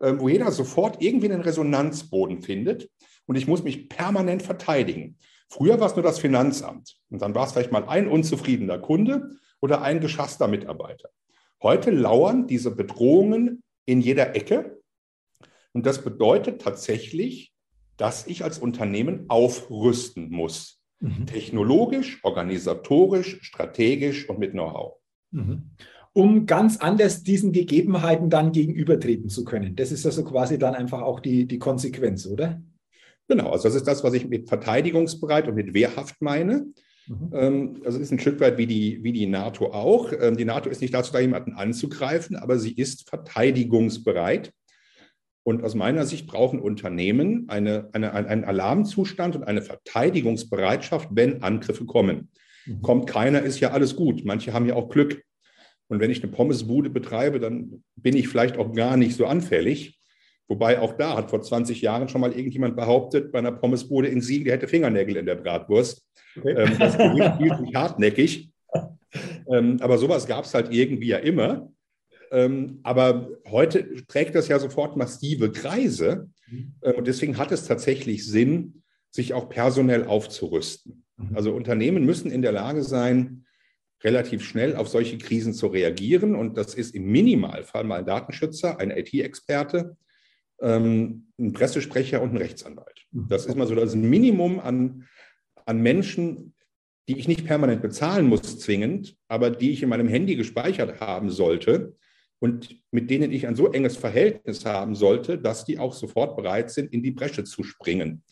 äh, 0.00 0.14
wo 0.18 0.28
jeder 0.28 0.50
sofort 0.50 1.00
irgendwie 1.00 1.30
einen 1.30 1.42
Resonanzboden 1.42 2.42
findet 2.42 2.90
und 3.26 3.36
ich 3.36 3.46
muss 3.46 3.62
mich 3.62 3.88
permanent 3.88 4.42
verteidigen. 4.42 5.16
Früher 5.48 5.80
war 5.80 5.86
es 5.86 5.96
nur 5.96 6.02
das 6.02 6.18
Finanzamt 6.18 6.96
und 7.08 7.22
dann 7.22 7.34
war 7.34 7.46
es 7.46 7.52
vielleicht 7.52 7.72
mal 7.72 7.88
ein 7.88 8.08
unzufriedener 8.08 8.78
Kunde 8.78 9.30
oder 9.60 9.82
ein 9.82 10.00
geschasster 10.00 10.48
Mitarbeiter. 10.48 11.08
Heute 11.62 11.90
lauern 11.90 12.46
diese 12.46 12.74
Bedrohungen 12.74 13.62
in 13.86 14.00
jeder 14.00 14.34
Ecke 14.36 14.80
und 15.72 15.84
das 15.84 16.02
bedeutet 16.02 16.62
tatsächlich, 16.62 17.52
dass 17.96 18.26
ich 18.26 18.44
als 18.44 18.58
Unternehmen 18.58 19.26
aufrüsten 19.28 20.30
muss. 20.30 20.80
Mhm. 21.00 21.26
Technologisch, 21.26 22.20
organisatorisch, 22.22 23.38
strategisch 23.42 24.28
und 24.28 24.38
mit 24.38 24.52
Know-how. 24.52 24.94
Mhm. 25.32 25.70
Um 26.14 26.46
ganz 26.46 26.78
anders 26.78 27.22
diesen 27.22 27.52
Gegebenheiten 27.52 28.30
dann 28.30 28.52
gegenübertreten 28.52 29.28
zu 29.28 29.44
können. 29.44 29.76
Das 29.76 29.92
ist 29.92 30.06
also 30.06 30.24
quasi 30.24 30.58
dann 30.58 30.74
einfach 30.74 31.02
auch 31.02 31.20
die, 31.20 31.46
die 31.46 31.58
Konsequenz, 31.58 32.26
oder? 32.26 32.62
Genau, 33.28 33.50
also 33.50 33.64
das 33.64 33.74
ist 33.74 33.86
das, 33.86 34.02
was 34.02 34.14
ich 34.14 34.26
mit 34.26 34.48
verteidigungsbereit 34.48 35.48
und 35.48 35.56
mit 35.56 35.74
wehrhaft 35.74 36.22
meine. 36.22 36.66
Mhm. 37.06 37.30
Ähm, 37.32 37.82
also 37.84 37.98
ist 37.98 38.12
ein 38.12 38.18
Stück 38.18 38.40
weit 38.40 38.58
wie 38.58 38.66
die, 38.66 39.02
wie 39.02 39.12
die 39.12 39.26
NATO 39.26 39.72
auch. 39.72 40.12
Ähm, 40.18 40.36
die 40.36 40.44
NATO 40.44 40.68
ist 40.68 40.80
nicht 40.80 40.94
dazu 40.94 41.12
da, 41.12 41.20
jemanden 41.20 41.52
anzugreifen, 41.52 42.36
aber 42.36 42.58
sie 42.58 42.72
ist 42.72 43.08
verteidigungsbereit. 43.08 44.52
Und 45.44 45.62
aus 45.62 45.76
meiner 45.76 46.06
Sicht 46.06 46.26
brauchen 46.26 46.58
Unternehmen 46.58 47.48
eine, 47.48 47.88
eine, 47.92 48.12
einen 48.12 48.44
Alarmzustand 48.44 49.36
und 49.36 49.44
eine 49.44 49.62
Verteidigungsbereitschaft, 49.62 51.10
wenn 51.12 51.42
Angriffe 51.42 51.84
kommen. 51.84 52.30
Mhm. 52.66 52.82
Kommt 52.82 53.06
keiner, 53.06 53.42
ist 53.42 53.60
ja 53.60 53.70
alles 53.70 53.94
gut. 53.94 54.24
Manche 54.24 54.52
haben 54.52 54.66
ja 54.66 54.74
auch 54.74 54.88
Glück. 54.88 55.22
Und 55.88 56.00
wenn 56.00 56.10
ich 56.10 56.22
eine 56.22 56.32
Pommesbude 56.32 56.90
betreibe, 56.90 57.38
dann 57.38 57.84
bin 57.94 58.16
ich 58.16 58.26
vielleicht 58.26 58.56
auch 58.56 58.72
gar 58.72 58.96
nicht 58.96 59.14
so 59.16 59.26
anfällig. 59.26 59.95
Wobei 60.48 60.80
auch 60.80 60.92
da 60.96 61.16
hat 61.16 61.30
vor 61.30 61.42
20 61.42 61.82
Jahren 61.82 62.08
schon 62.08 62.20
mal 62.20 62.32
irgendjemand 62.32 62.76
behauptet, 62.76 63.32
bei 63.32 63.38
einer 63.38 63.52
Pommesbude 63.52 64.08
in 64.08 64.20
Siegen, 64.20 64.44
der 64.44 64.54
hätte 64.54 64.68
Fingernägel 64.68 65.16
in 65.16 65.26
der 65.26 65.34
Bratwurst. 65.34 66.06
Okay. 66.36 66.52
Ähm, 66.52 66.78
das 66.78 66.96
Gerücht 66.96 67.38
hielt 67.38 67.58
sich 67.58 67.74
hartnäckig. 67.74 68.50
Ähm, 69.50 69.78
aber 69.80 69.98
sowas 69.98 70.26
gab 70.26 70.44
es 70.44 70.54
halt 70.54 70.72
irgendwie 70.72 71.08
ja 71.08 71.18
immer. 71.18 71.72
Ähm, 72.30 72.80
aber 72.82 73.30
heute 73.48 74.04
trägt 74.06 74.34
das 74.34 74.48
ja 74.48 74.58
sofort 74.58 74.96
massive 74.96 75.52
Kreise. 75.52 76.28
Mhm. 76.48 76.74
und 76.96 77.08
deswegen 77.08 77.38
hat 77.38 77.50
es 77.50 77.66
tatsächlich 77.66 78.24
Sinn, 78.24 78.84
sich 79.10 79.34
auch 79.34 79.48
personell 79.48 80.04
aufzurüsten. 80.04 81.04
Mhm. 81.16 81.36
Also 81.36 81.52
Unternehmen 81.52 82.04
müssen 82.04 82.30
in 82.30 82.42
der 82.42 82.52
Lage 82.52 82.84
sein, 82.84 83.46
relativ 84.04 84.44
schnell 84.44 84.76
auf 84.76 84.88
solche 84.88 85.18
Krisen 85.18 85.54
zu 85.54 85.66
reagieren. 85.66 86.36
Und 86.36 86.56
das 86.56 86.74
ist 86.74 86.94
im 86.94 87.10
Minimalfall 87.10 87.84
mal 87.84 88.00
ein 88.00 88.06
Datenschützer, 88.06 88.78
ein 88.78 88.90
IT-Experte, 88.90 89.96
ähm, 90.60 91.26
ein 91.38 91.52
Pressesprecher 91.52 92.22
und 92.22 92.30
ein 92.32 92.38
Rechtsanwalt. 92.38 93.06
Mhm. 93.12 93.28
Das 93.28 93.46
ist 93.46 93.56
mal 93.56 93.66
so 93.66 93.74
das 93.74 93.94
Minimum 93.94 94.60
an, 94.60 95.06
an 95.64 95.80
Menschen, 95.80 96.54
die 97.08 97.18
ich 97.18 97.28
nicht 97.28 97.46
permanent 97.46 97.82
bezahlen 97.82 98.26
muss, 98.26 98.58
zwingend, 98.58 99.16
aber 99.28 99.50
die 99.50 99.70
ich 99.70 99.82
in 99.82 99.88
meinem 99.88 100.08
Handy 100.08 100.36
gespeichert 100.36 101.00
haben 101.00 101.30
sollte 101.30 101.96
und 102.38 102.76
mit 102.90 103.10
denen 103.10 103.32
ich 103.32 103.46
ein 103.46 103.56
so 103.56 103.70
enges 103.70 103.96
Verhältnis 103.96 104.64
haben 104.64 104.94
sollte, 104.94 105.38
dass 105.38 105.64
die 105.64 105.78
auch 105.78 105.94
sofort 105.94 106.36
bereit 106.36 106.70
sind, 106.70 106.92
in 106.92 107.02
die 107.02 107.12
Bresche 107.12 107.44
zu 107.44 107.62
springen. 107.62 108.22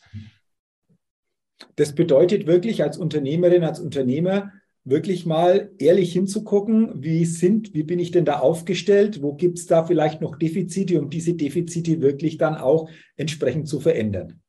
Das 1.76 1.94
bedeutet 1.94 2.46
wirklich 2.46 2.82
als 2.82 2.98
Unternehmerin, 2.98 3.64
als 3.64 3.80
Unternehmer, 3.80 4.52
wirklich 4.84 5.24
mal 5.24 5.72
ehrlich 5.78 6.12
hinzugucken, 6.12 7.02
wie 7.02 7.24
sind, 7.24 7.74
wie 7.74 7.82
bin 7.82 7.98
ich 7.98 8.10
denn 8.10 8.26
da 8.26 8.38
aufgestellt, 8.40 9.22
wo 9.22 9.34
gibt 9.34 9.58
es 9.58 9.66
da 9.66 9.84
vielleicht 9.84 10.20
noch 10.20 10.36
Defizite, 10.36 11.00
um 11.00 11.08
diese 11.08 11.34
Defizite 11.34 12.02
wirklich 12.02 12.36
dann 12.36 12.56
auch 12.56 12.90
entsprechend 13.16 13.66
zu 13.66 13.80
verändern. 13.80 14.40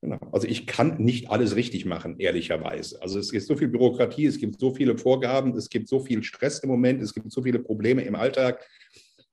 Genau. 0.00 0.20
Also 0.30 0.46
ich 0.46 0.68
kann 0.68 1.02
nicht 1.02 1.28
alles 1.30 1.56
richtig 1.56 1.84
machen, 1.84 2.20
ehrlicherweise. 2.20 3.02
Also 3.02 3.18
es 3.18 3.32
gibt 3.32 3.44
so 3.44 3.56
viel 3.56 3.66
Bürokratie, 3.66 4.26
es 4.26 4.38
gibt 4.38 4.60
so 4.60 4.72
viele 4.72 4.96
Vorgaben, 4.96 5.56
es 5.56 5.68
gibt 5.68 5.88
so 5.88 5.98
viel 5.98 6.22
Stress 6.22 6.60
im 6.60 6.68
Moment, 6.68 7.02
es 7.02 7.12
gibt 7.12 7.32
so 7.32 7.42
viele 7.42 7.58
Probleme 7.58 8.02
im 8.02 8.14
Alltag. 8.14 8.64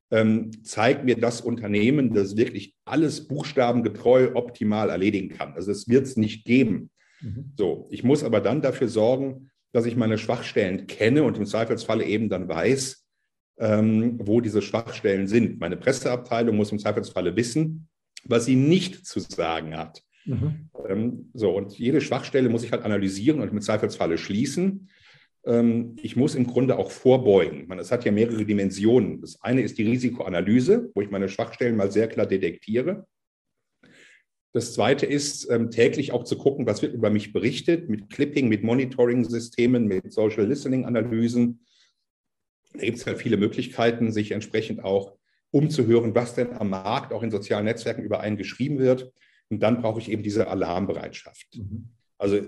Ähm, 0.10 0.51
zeigt 0.63 1.06
mir 1.06 1.18
das 1.18 1.42
Unternehmen, 1.42 2.13
das 2.13 2.36
wirklich 2.38 2.75
alles 2.86 3.27
buchstabengetreu 3.27 4.32
optimal 4.34 4.89
erledigen 4.89 5.30
kann. 5.30 5.54
Also 5.54 5.72
es 5.72 5.88
wird 5.88 6.08
es 6.08 6.18
nicht 6.18 6.46
geben. 6.46 6.89
Mhm. 7.22 7.54
So, 7.58 7.88
ich 7.92 8.04
muss 8.04 8.24
aber 8.24 8.42
dann 8.42 8.63
dafür 8.63 8.88
sorgen, 8.88 9.51
dass 9.75 9.86
ich 9.86 9.98
meine 9.98 10.17
Schwachstellen 10.17 10.88
kenne 10.88 11.24
und 11.24 11.38
im 11.38 11.46
Zweifelsfalle 11.46 12.05
eben 12.05 12.29
dann 12.29 12.48
weiß, 12.48 13.05
ähm, 13.60 14.17
wo 14.22 14.39
diese 14.39 14.62
Schwachstellen 14.62 15.27
sind. 15.27 15.60
Meine 15.60 15.75
Presseabteilung 15.75 16.55
muss 16.55 16.72
im 16.72 16.79
Zweifelsfalle 16.79 17.36
wissen, 17.36 17.89
was 18.24 18.46
sie 18.46 18.55
nicht 18.55 19.05
zu 19.05 19.20
sagen 19.20 19.75
hat. 19.75 20.01
Mhm. 20.24 20.70
Ähm, 20.88 21.29
so, 21.34 21.51
und 21.51 21.77
jede 21.77 22.00
Schwachstelle 22.00 22.48
muss 22.48 22.63
ich 22.63 22.72
halt 22.72 22.84
analysieren 22.84 23.41
und 23.41 23.51
im 23.51 23.60
Zweifelsfalle 23.60 24.17
schließen. 24.17 24.88
Ähm, 25.46 25.98
ich 26.01 26.15
muss 26.15 26.36
im 26.36 26.48
Grunde 26.48 26.77
auch 26.77 26.91
vorbeugen. 26.91 27.70
Es 27.77 27.91
hat 27.91 28.05
ja 28.05 28.13
mehrere 28.13 28.46
Dimensionen. 28.46 29.20
Das 29.20 29.41
eine 29.41 29.60
ist 29.60 29.77
die 29.77 29.84
Risikoanalyse, 29.84 30.89
wo 30.96 31.01
ich 31.01 31.12
meine 31.12 31.27
Schwachstellen 31.27 31.75
mal 31.75 31.91
sehr 31.91 32.08
klar 32.08 32.27
detektiere. 32.27 33.05
Das 34.55 34.71
Zweite 34.71 35.05
ist, 35.05 35.51
ähm, 35.51 35.69
täglich 35.69 36.13
auch 36.13 36.24
zu 36.24 36.38
gucken, 36.38 36.65
was 36.65 36.81
wird 36.81 36.93
über 36.93 37.09
mich 37.09 37.33
berichtet, 37.33 37.89
mit 37.89 38.09
Clipping, 38.09 38.47
mit 38.47 38.63
Monitoring-Systemen, 38.63 39.85
mit 39.85 40.13
Social 40.13 40.45
Listening-Analysen. 40.45 41.59
Da 42.71 42.79
gibt 42.79 42.97
es 42.97 43.05
halt 43.05 43.17
viele 43.17 43.35
Möglichkeiten, 43.35 44.13
sich 44.13 44.31
entsprechend 44.31 44.81
auch 44.81 45.17
umzuhören, 45.51 46.15
was 46.15 46.35
denn 46.35 46.53
am 46.53 46.69
Markt, 46.69 47.12
auch 47.12 47.21
in 47.21 47.31
sozialen 47.31 47.65
Netzwerken 47.65 48.01
über 48.01 48.21
einen 48.21 48.38
geschrieben 48.38 48.79
wird. 48.79 49.12
Und 49.50 49.62
dann 49.62 49.81
brauche 49.81 50.00
ich 50.00 50.09
eben 50.09 50.24
diese 50.24 50.47
Alarmbereitschaft. 50.47 51.57
Mhm. 51.57 51.89
Also 52.17 52.39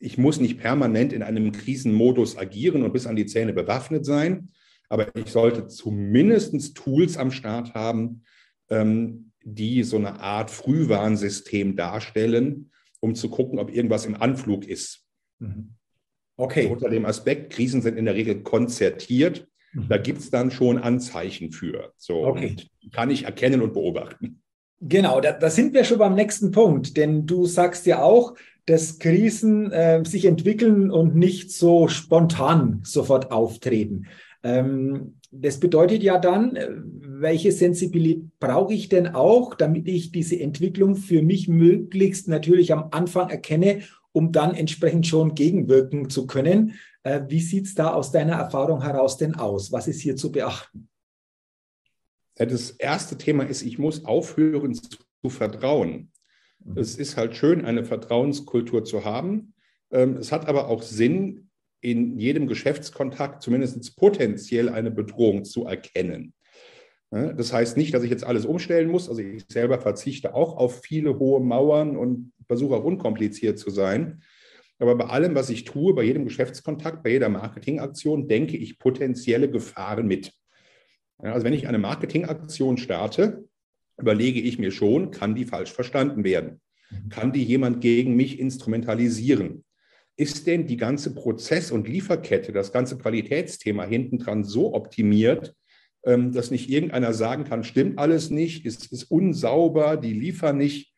ich 0.00 0.18
muss 0.18 0.40
nicht 0.40 0.58
permanent 0.58 1.12
in 1.12 1.22
einem 1.22 1.52
Krisenmodus 1.52 2.36
agieren 2.36 2.82
und 2.82 2.92
bis 2.92 3.06
an 3.06 3.14
die 3.14 3.26
Zähne 3.26 3.52
bewaffnet 3.52 4.04
sein, 4.04 4.50
aber 4.88 5.14
ich 5.14 5.30
sollte 5.30 5.68
zumindest 5.68 6.76
Tools 6.76 7.16
am 7.16 7.30
Start 7.30 7.74
haben, 7.74 8.24
ähm, 8.68 9.31
die 9.44 9.82
so 9.82 9.96
eine 9.96 10.20
Art 10.20 10.50
Frühwarnsystem 10.50 11.76
darstellen, 11.76 12.70
um 13.00 13.14
zu 13.14 13.28
gucken, 13.30 13.58
ob 13.58 13.74
irgendwas 13.74 14.06
im 14.06 14.20
Anflug 14.20 14.66
ist. 14.66 15.04
Mhm. 15.38 15.74
Okay. 16.36 16.62
Also 16.62 16.72
unter 16.74 16.88
dem 16.90 17.04
Aspekt, 17.04 17.52
Krisen 17.52 17.82
sind 17.82 17.96
in 17.96 18.04
der 18.04 18.14
Regel 18.14 18.42
konzertiert. 18.42 19.46
Mhm. 19.72 19.88
Da 19.88 19.98
gibt 19.98 20.20
es 20.20 20.30
dann 20.30 20.50
schon 20.50 20.78
Anzeichen 20.78 21.52
für. 21.52 21.92
So 21.96 22.26
okay. 22.26 22.56
kann 22.92 23.10
ich 23.10 23.24
erkennen 23.24 23.62
und 23.62 23.72
beobachten. 23.72 24.42
Genau, 24.80 25.20
da, 25.20 25.32
da, 25.32 25.48
sind 25.48 25.74
wir 25.74 25.84
schon 25.84 25.98
beim 25.98 26.16
nächsten 26.16 26.50
Punkt, 26.50 26.96
denn 26.96 27.24
du 27.24 27.46
sagst 27.46 27.86
ja 27.86 28.02
auch, 28.02 28.34
dass 28.66 28.98
Krisen 28.98 29.70
äh, 29.70 30.04
sich 30.04 30.24
entwickeln 30.24 30.90
und 30.90 31.14
nicht 31.14 31.52
so 31.52 31.86
spontan 31.86 32.80
sofort 32.84 33.30
auftreten. 33.30 34.06
Ähm, 34.42 35.18
das 35.30 35.60
bedeutet 35.60 36.02
ja 36.02 36.18
dann, 36.18 36.56
äh, 36.56 36.68
welche 37.22 37.52
Sensibilität 37.52 38.38
brauche 38.38 38.74
ich 38.74 38.88
denn 38.88 39.08
auch, 39.08 39.54
damit 39.54 39.88
ich 39.88 40.12
diese 40.12 40.38
Entwicklung 40.38 40.96
für 40.96 41.22
mich 41.22 41.48
möglichst 41.48 42.28
natürlich 42.28 42.72
am 42.72 42.88
Anfang 42.90 43.30
erkenne, 43.30 43.82
um 44.12 44.32
dann 44.32 44.54
entsprechend 44.54 45.06
schon 45.06 45.34
gegenwirken 45.34 46.10
zu 46.10 46.26
können. 46.26 46.74
Äh, 47.02 47.22
wie 47.28 47.40
sieht 47.40 47.66
es 47.66 47.74
da 47.74 47.94
aus 47.94 48.12
deiner 48.12 48.34
Erfahrung 48.34 48.82
heraus 48.82 49.16
denn 49.16 49.34
aus? 49.34 49.72
Was 49.72 49.88
ist 49.88 50.00
hier 50.00 50.16
zu 50.16 50.30
beachten? 50.30 50.88
Das 52.34 52.70
erste 52.70 53.16
Thema 53.16 53.44
ist, 53.44 53.62
ich 53.62 53.78
muss 53.78 54.04
aufhören 54.04 54.74
zu 54.74 55.30
vertrauen. 55.30 56.10
Mhm. 56.64 56.78
Es 56.78 56.96
ist 56.96 57.16
halt 57.16 57.36
schön, 57.36 57.64
eine 57.64 57.84
Vertrauenskultur 57.84 58.84
zu 58.84 59.04
haben. 59.04 59.54
Ähm, 59.90 60.16
es 60.16 60.32
hat 60.32 60.48
aber 60.48 60.68
auch 60.68 60.82
Sinn, 60.82 61.48
in 61.80 62.18
jedem 62.18 62.46
Geschäftskontakt 62.46 63.42
zumindest 63.42 63.96
potenziell 63.96 64.68
eine 64.68 64.90
Bedrohung 64.90 65.44
zu 65.44 65.66
erkennen. 65.66 66.32
Das 67.12 67.52
heißt 67.52 67.76
nicht, 67.76 67.92
dass 67.92 68.04
ich 68.04 68.10
jetzt 68.10 68.24
alles 68.24 68.46
umstellen 68.46 68.88
muss. 68.88 69.10
Also 69.10 69.20
ich 69.20 69.44
selber 69.46 69.78
verzichte 69.78 70.34
auch 70.34 70.56
auf 70.56 70.80
viele 70.80 71.18
hohe 71.18 71.40
Mauern 71.40 71.94
und 71.94 72.32
versuche 72.46 72.74
auch 72.74 72.84
unkompliziert 72.84 73.58
zu 73.58 73.70
sein. 73.70 74.22
Aber 74.78 74.96
bei 74.96 75.04
allem, 75.04 75.34
was 75.34 75.50
ich 75.50 75.64
tue, 75.64 75.94
bei 75.94 76.04
jedem 76.04 76.24
Geschäftskontakt, 76.24 77.02
bei 77.02 77.10
jeder 77.10 77.28
Marketingaktion, 77.28 78.28
denke 78.28 78.56
ich 78.56 78.78
potenzielle 78.78 79.50
Gefahren 79.50 80.06
mit. 80.06 80.32
Also 81.18 81.44
wenn 81.44 81.52
ich 81.52 81.68
eine 81.68 81.78
Marketingaktion 81.78 82.78
starte, 82.78 83.44
überlege 83.98 84.40
ich 84.40 84.58
mir 84.58 84.70
schon, 84.70 85.10
kann 85.10 85.34
die 85.34 85.44
falsch 85.44 85.72
verstanden 85.72 86.24
werden? 86.24 86.62
Kann 87.10 87.32
die 87.32 87.44
jemand 87.44 87.82
gegen 87.82 88.16
mich 88.16 88.40
instrumentalisieren? 88.40 89.64
ist 90.16 90.46
denn 90.46 90.66
die 90.66 90.76
ganze 90.76 91.14
Prozess- 91.14 91.70
und 91.70 91.88
Lieferkette, 91.88 92.52
das 92.52 92.72
ganze 92.72 92.98
Qualitätsthema 92.98 93.84
hinten 93.84 94.18
dran 94.18 94.44
so 94.44 94.74
optimiert, 94.74 95.54
ähm, 96.04 96.32
dass 96.32 96.50
nicht 96.50 96.68
irgendeiner 96.68 97.12
sagen 97.12 97.44
kann, 97.44 97.64
stimmt 97.64 97.98
alles 97.98 98.30
nicht, 98.30 98.64
ist, 98.66 98.92
ist 98.92 99.04
unsauber, 99.04 99.96
die 99.96 100.12
liefern 100.12 100.58
nicht 100.58 100.92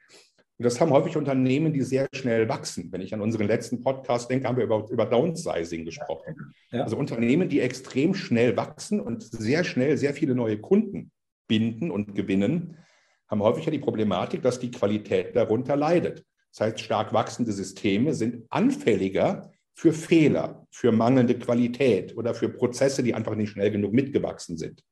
Und 0.59 0.65
das 0.65 0.81
haben 0.81 0.93
häufig 0.93 1.17
Unternehmen, 1.17 1.73
die 1.73 1.83
sehr 1.83 2.07
schnell 2.15 2.49
wachsen. 2.49 2.93
Wenn 2.93 3.01
ich 3.01 3.13
an 3.13 3.21
unseren 3.21 3.49
letzten 3.49 3.83
Podcast 3.83 4.31
denke, 4.31 4.47
haben 4.47 4.57
wir 4.57 4.65
über, 4.65 4.87
über 4.89 5.07
Downsizing 5.07 5.85
gesprochen. 5.85 6.55
Ja. 6.71 6.85
Also 6.85 6.97
Unternehmen, 6.97 7.49
die 7.49 7.61
extrem 7.61 8.15
schnell 8.15 8.57
wachsen 8.57 9.01
und 9.01 9.23
sehr 9.23 9.65
schnell 9.65 9.97
sehr 9.97 10.15
viele 10.15 10.35
neue 10.35 10.59
Kunden 10.59 11.11
binden 11.49 11.91
und 11.91 12.15
gewinnen, 12.15 12.79
haben 13.29 13.43
häufig 13.43 13.65
ja 13.65 13.73
die 13.73 13.79
Problematik, 13.81 14.43
dass 14.43 14.61
die 14.61 14.71
Qualität 14.71 15.35
darunter 15.35 15.77
leidet. 15.77 16.25
Das 16.53 16.61
heißt, 16.61 16.81
stark 16.81 17.13
wachsende 17.13 17.53
Systeme 17.53 18.15
sind 18.15 18.45
anfälliger 18.49 19.51
für 19.75 19.93
Fehler, 19.93 20.67
für 20.71 20.93
mangelnde 20.93 21.37
Qualität 21.37 22.17
oder 22.17 22.33
für 22.33 22.49
Prozesse, 22.49 23.03
die 23.03 23.13
einfach 23.13 23.35
nicht 23.35 23.51
schnell 23.51 23.73
genug 23.73 23.93
mitgewachsen 23.93 24.57
sind. 24.57 24.85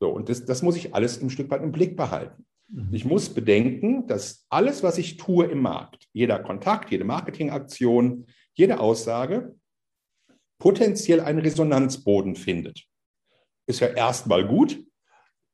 So, 0.00 0.08
und 0.08 0.28
das, 0.28 0.44
das 0.44 0.62
muss 0.62 0.76
ich 0.76 0.94
alles 0.94 1.20
ein 1.22 1.30
Stück 1.30 1.50
weit 1.50 1.62
im 1.62 1.72
Blick 1.72 1.96
behalten. 1.96 2.46
Mhm. 2.68 2.88
Ich 2.92 3.04
muss 3.04 3.28
bedenken, 3.28 4.06
dass 4.06 4.46
alles, 4.48 4.82
was 4.82 4.98
ich 4.98 5.18
tue 5.18 5.46
im 5.46 5.60
Markt, 5.60 6.08
jeder 6.12 6.38
Kontakt, 6.38 6.90
jede 6.90 7.04
Marketingaktion, 7.04 8.26
jede 8.54 8.80
Aussage, 8.80 9.54
potenziell 10.58 11.20
einen 11.20 11.40
Resonanzboden 11.40 12.34
findet. 12.34 12.84
Ist 13.66 13.80
ja 13.80 13.88
erstmal 13.88 14.46
gut, 14.46 14.82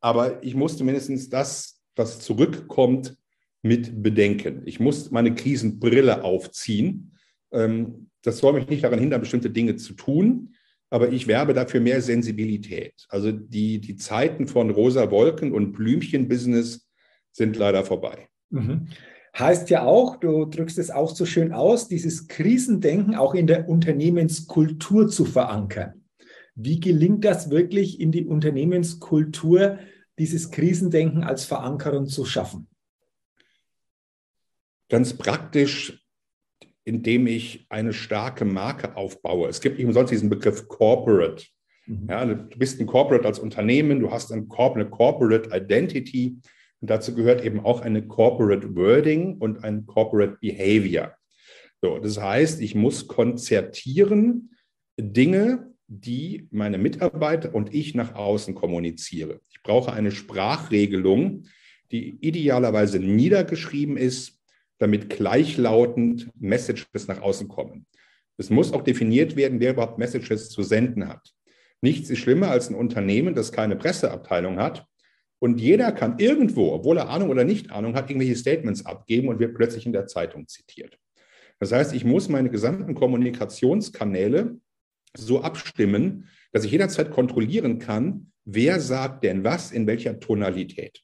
aber 0.01 0.43
ich 0.43 0.55
muss 0.55 0.77
zumindest 0.77 1.33
das, 1.33 1.83
was 1.97 2.21
zurückkommt, 2.21 3.17
mit 3.63 4.03
bedenken. 4.03 4.63
Ich 4.65 4.79
muss 4.79 5.11
meine 5.11 5.35
Krisenbrille 5.35 6.23
aufziehen. 6.23 7.17
Ähm, 7.53 8.11
das 8.23 8.39
soll 8.39 8.53
mich 8.53 8.69
nicht 8.69 8.85
daran 8.85 9.01
hindern, 9.01 9.21
bestimmte 9.21 9.51
Dinge 9.51 9.77
zu 9.77 9.95
tun, 9.95 10.55
aber 10.91 11.13
ich 11.13 11.27
werbe 11.27 11.55
dafür 11.55 11.81
mehr 11.81 12.01
Sensibilität. 12.01 13.07
Also 13.09 13.33
die, 13.33 13.81
die 13.81 13.97
Zeiten 13.97 14.47
von 14.47 14.71
rosa 14.71 15.11
Wolken 15.11 15.53
und 15.53 15.73
Blümchen-Business 15.73 16.89
sind 17.33 17.57
leider 17.57 17.85
vorbei. 17.85 18.29
Mhm. 18.51 18.89
Heißt 19.39 19.69
ja 19.69 19.85
auch, 19.85 20.17
du 20.17 20.47
drückst 20.47 20.79
es 20.79 20.91
auch 20.91 21.15
so 21.15 21.27
schön 21.27 21.53
aus, 21.53 21.89
dieses 21.89 22.27
Krisendenken 22.27 23.15
auch 23.15 23.35
in 23.35 23.47
der 23.47 23.69
Unternehmenskultur 23.69 25.09
zu 25.09 25.27
verankern. 25.27 26.05
Wie 26.55 26.81
gelingt 26.81 27.25
das 27.25 27.51
wirklich 27.51 28.01
in 28.01 28.13
die 28.13 28.25
Unternehmenskultur, 28.25 29.79
dieses 30.19 30.51
Krisendenken 30.51 31.23
als 31.23 31.45
Verankerung 31.45 32.07
zu 32.07 32.25
schaffen? 32.25 32.69
Ganz 34.89 35.13
praktisch, 35.13 36.06
indem 36.87 37.27
ich 37.27 37.67
eine 37.69 37.93
starke 37.93 38.45
Marke 38.45 38.97
aufbaue. 38.97 39.49
Es 39.49 39.61
gibt 39.61 39.77
nicht 39.77 39.87
umsonst 39.87 40.13
diesen 40.13 40.31
Begriff 40.31 40.69
Corporate. 40.69 41.45
Mhm. 41.87 42.07
Ja, 42.09 42.25
du 42.25 42.59
bist 42.59 42.81
ein 42.81 42.87
Corporate 42.87 43.27
als 43.27 43.41
Unternehmen, 43.41 43.99
du 43.99 44.13
hast 44.13 44.33
eine 44.33 44.47
Corporate 44.47 45.51
Identity. 45.53 46.39
Und 46.81 46.91
dazu 46.91 47.15
gehört 47.15 47.45
eben 47.45 47.61
auch 47.61 47.81
eine 47.81 48.07
Corporate 48.07 48.77
Wording 48.77 49.39
und 49.39 49.65
ein 49.65 49.85
Corporate 49.87 50.39
Behavior. 50.41 51.13
So, 51.83 51.99
das 51.99 52.21
heißt, 52.21 52.61
ich 52.61 52.77
muss 52.77 53.09
konzertieren 53.09 54.55
Dinge, 54.97 55.75
die 55.89 56.47
meine 56.53 56.79
Mitarbeiter 56.79 57.53
und 57.53 57.75
ich 57.75 57.97
nach 57.97 58.15
außen 58.15 58.55
kommuniziere. 58.55 59.41
Ich 59.51 59.63
brauche 59.63 59.93
eine 59.93 60.13
Sprachregelung, 60.13 61.47
die 61.91 62.17
idealerweise 62.21 63.01
niedergeschrieben 63.01 63.97
ist, 63.97 64.36
damit 64.79 65.11
gleichlautend 65.11 66.31
Messages 66.39 67.09
nach 67.09 67.21
außen 67.21 67.49
kommen. 67.49 67.87
Es 68.37 68.51
muss 68.51 68.73
auch 68.73 68.83
definiert 68.83 69.37
werden, 69.37 69.61
wer 69.61 69.73
überhaupt 69.73 69.99
Messages 69.99 70.51
zu 70.51 70.63
senden 70.63 71.09
hat. 71.09 71.33
Nichts 71.81 72.11
ist 72.11 72.19
schlimmer 72.19 72.51
als 72.51 72.69
ein 72.69 72.75
Unternehmen, 72.75 73.35
das 73.35 73.53
keine 73.53 73.77
Presseabteilung 73.77 74.59
hat 74.59 74.87
und 75.39 75.61
jeder 75.61 75.93
kann 75.93 76.19
irgendwo, 76.19 76.73
obwohl 76.73 76.99
er 76.99 77.09
Ahnung 77.09 77.31
oder 77.31 77.45
nicht 77.45 77.71
Ahnung 77.71 77.95
hat, 77.95 78.11
irgendwelche 78.11 78.37
Statements 78.37 78.87
abgeben 78.87 79.29
und 79.29 79.39
wird 79.39 79.55
plötzlich 79.55 79.87
in 79.87 79.93
der 79.93 80.07
Zeitung 80.07 80.49
zitiert. 80.49 80.99
Das 81.59 81.73
heißt, 81.73 81.95
ich 81.95 82.05
muss 82.05 82.29
meine 82.29 82.51
gesamten 82.51 82.95
Kommunikationskanäle 82.95 84.59
so 85.15 85.41
abstimmen, 85.41 86.29
dass 86.53 86.65
ich 86.65 86.73
jederzeit 86.73 87.11
kontrollieren 87.11 87.79
kann, 87.79 88.33
wer 88.45 88.81
sagt 88.81 89.25
denn 89.25 89.45
was 89.45 89.73
in 89.73 89.87
welcher 89.87 90.21
Tonalität. 90.21 91.03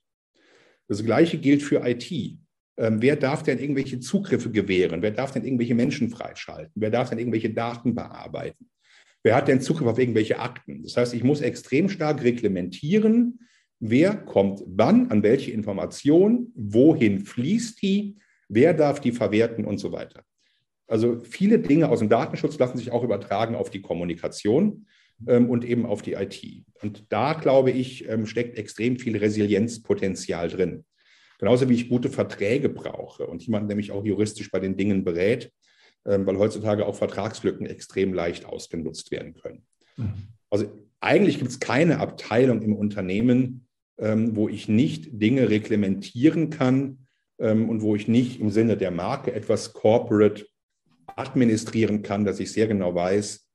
Das 0.88 1.04
Gleiche 1.04 1.38
gilt 1.38 1.62
für 1.62 1.87
IT. 1.87 2.38
Ähm, 2.76 3.02
wer 3.02 3.16
darf 3.16 3.42
denn 3.42 3.58
irgendwelche 3.58 4.00
Zugriffe 4.00 4.50
gewähren? 4.50 5.02
Wer 5.02 5.11
darf 5.11 5.32
denn 5.32 5.44
irgendwelche 5.44 5.74
Menschen 5.74 6.08
freischalten? 6.08 6.72
Wer 6.74 6.90
darf 6.90 7.11
denn 7.11 7.18
irgendwelche 7.18 7.50
Daten 7.50 7.94
bearbeiten? 7.94 8.70
Wer 9.22 9.37
hat 9.37 9.48
denn 9.48 9.61
Zugriff 9.61 9.87
auf 9.87 9.98
irgendwelche 9.98 10.38
Akten? 10.38 10.82
Das 10.82 10.96
heißt, 10.96 11.14
ich 11.14 11.22
muss 11.22 11.40
extrem 11.40 11.88
stark 11.88 12.24
reglementieren, 12.24 13.40
wer 13.78 14.16
kommt 14.16 14.62
wann, 14.66 15.11
an 15.11 15.22
welche 15.22 15.52
Information, 15.52 16.52
wohin 16.54 17.20
fließt 17.20 17.82
die, 17.82 18.16
wer 18.48 18.74
darf 18.74 19.00
die 19.00 19.12
verwerten 19.12 19.64
und 19.64 19.78
so 19.78 19.92
weiter. 19.92 20.24
Also 20.87 21.20
viele 21.20 21.58
Dinge 21.58 21.88
aus 21.88 22.00
dem 22.00 22.08
Datenschutz 22.08 22.58
lassen 22.58 22.78
sich 22.78 22.90
auch 22.90 23.04
übertragen 23.04 23.54
auf 23.54 23.70
die 23.70 23.80
Kommunikation 23.80 24.87
ähm, 25.26 25.48
und 25.48 25.64
eben 25.64 25.87
auf 25.87 26.02
die 26.02 26.14
IT. 26.14 26.64
Und 26.82 27.04
da, 27.11 27.35
glaube 27.35 27.70
ich, 27.70 28.08
ähm, 28.08 28.26
steckt 28.26 28.58
extrem 28.58 28.98
viel 28.98 29.16
Resilienzpotenzial 29.16 30.48
drin. 30.48 30.85
Genauso 31.42 31.68
wie 31.68 31.74
ich 31.74 31.88
gute 31.88 32.09
Verträge 32.09 32.68
brauche 32.68 33.26
und 33.26 33.44
jemanden, 33.44 33.66
der 33.66 33.76
mich 33.76 33.90
auch 33.90 34.05
juristisch 34.05 34.48
bei 34.52 34.61
den 34.61 34.76
Dingen 34.76 35.02
berät, 35.02 35.50
ähm, 36.07 36.24
weil 36.24 36.38
heutzutage 36.38 36.87
auch 36.87 36.94
Vertragslücken 36.94 37.66
extrem 37.66 38.14
leicht 38.14 38.44
ausgenutzt 38.46 39.11
werden 39.11 39.35
können. 39.35 39.66
Mhm. 39.96 40.12
Also 40.50 40.66
eigentlich 41.00 41.38
gibt 41.38 41.50
es 41.50 41.59
keine 41.59 41.98
Abteilung 41.98 42.62
im 42.62 42.76
Unternehmen, 42.76 43.66
ähm, 43.98 44.37
wo 44.37 44.48
ich 44.48 44.68
nicht 44.68 45.20
Dinge 45.20 45.50
reglementieren 45.50 46.50
kann 46.50 47.09
ähm, 47.40 47.68
und 47.68 47.83
wo 47.83 47.96
ich 47.96 48.07
nicht 48.07 48.38
im 48.38 48.50
Sinne 48.50 48.76
der 48.76 48.92
Marke 48.92 49.33
etwas 49.33 49.72
corporate 49.72 50.46
administrieren 51.07 52.02
kann, 52.02 52.24
dass 52.24 52.38
ich 52.38 52.52
sehr 52.52 52.68
genau 52.68 52.94
weiß, 52.94 53.48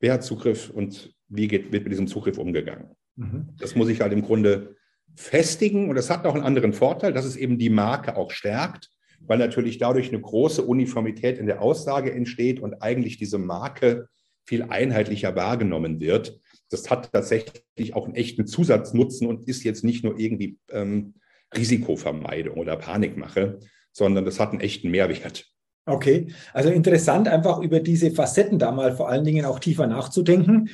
wer 0.00 0.14
hat 0.14 0.24
Zugriff 0.24 0.70
und 0.70 1.14
wie 1.28 1.46
geht, 1.46 1.70
wird 1.70 1.84
mit 1.84 1.92
diesem 1.92 2.08
Zugriff 2.08 2.36
umgegangen. 2.36 2.96
Mhm. 3.14 3.50
Das 3.60 3.76
muss 3.76 3.90
ich 3.90 4.00
halt 4.00 4.12
im 4.12 4.22
Grunde 4.22 4.74
festigen 5.14 5.88
und 5.88 5.96
das 5.96 6.10
hat 6.10 6.24
noch 6.24 6.34
einen 6.34 6.44
anderen 6.44 6.72
Vorteil, 6.72 7.12
dass 7.12 7.24
es 7.24 7.36
eben 7.36 7.58
die 7.58 7.70
Marke 7.70 8.16
auch 8.16 8.30
stärkt, 8.30 8.90
weil 9.20 9.38
natürlich 9.38 9.78
dadurch 9.78 10.08
eine 10.08 10.20
große 10.20 10.62
Uniformität 10.62 11.38
in 11.38 11.46
der 11.46 11.60
Aussage 11.60 12.12
entsteht 12.12 12.60
und 12.60 12.82
eigentlich 12.82 13.18
diese 13.18 13.38
Marke 13.38 14.08
viel 14.44 14.62
einheitlicher 14.62 15.34
wahrgenommen 15.36 16.00
wird 16.00 16.40
das 16.70 16.90
hat 16.90 17.12
tatsächlich 17.12 17.94
auch 17.94 18.04
einen 18.04 18.14
echten 18.14 18.46
Zusatznutzen 18.46 19.26
und 19.26 19.48
ist 19.48 19.64
jetzt 19.64 19.84
nicht 19.84 20.04
nur 20.04 20.18
irgendwie 20.18 20.58
ähm, 20.70 21.14
Risikovermeidung 21.56 22.58
oder 22.58 22.76
Panikmache, 22.76 23.58
sondern 23.92 24.24
das 24.24 24.38
hat 24.38 24.50
einen 24.50 24.60
echten 24.60 24.90
Mehrwert. 24.90 25.46
Okay, 25.86 26.28
also 26.52 26.68
interessant, 26.68 27.28
einfach 27.28 27.60
über 27.60 27.80
diese 27.80 28.10
Facetten 28.10 28.58
da 28.58 28.70
mal 28.70 28.94
vor 28.94 29.08
allen 29.08 29.24
Dingen 29.24 29.46
auch 29.46 29.58
tiefer 29.58 29.86
nachzudenken. 29.86 30.68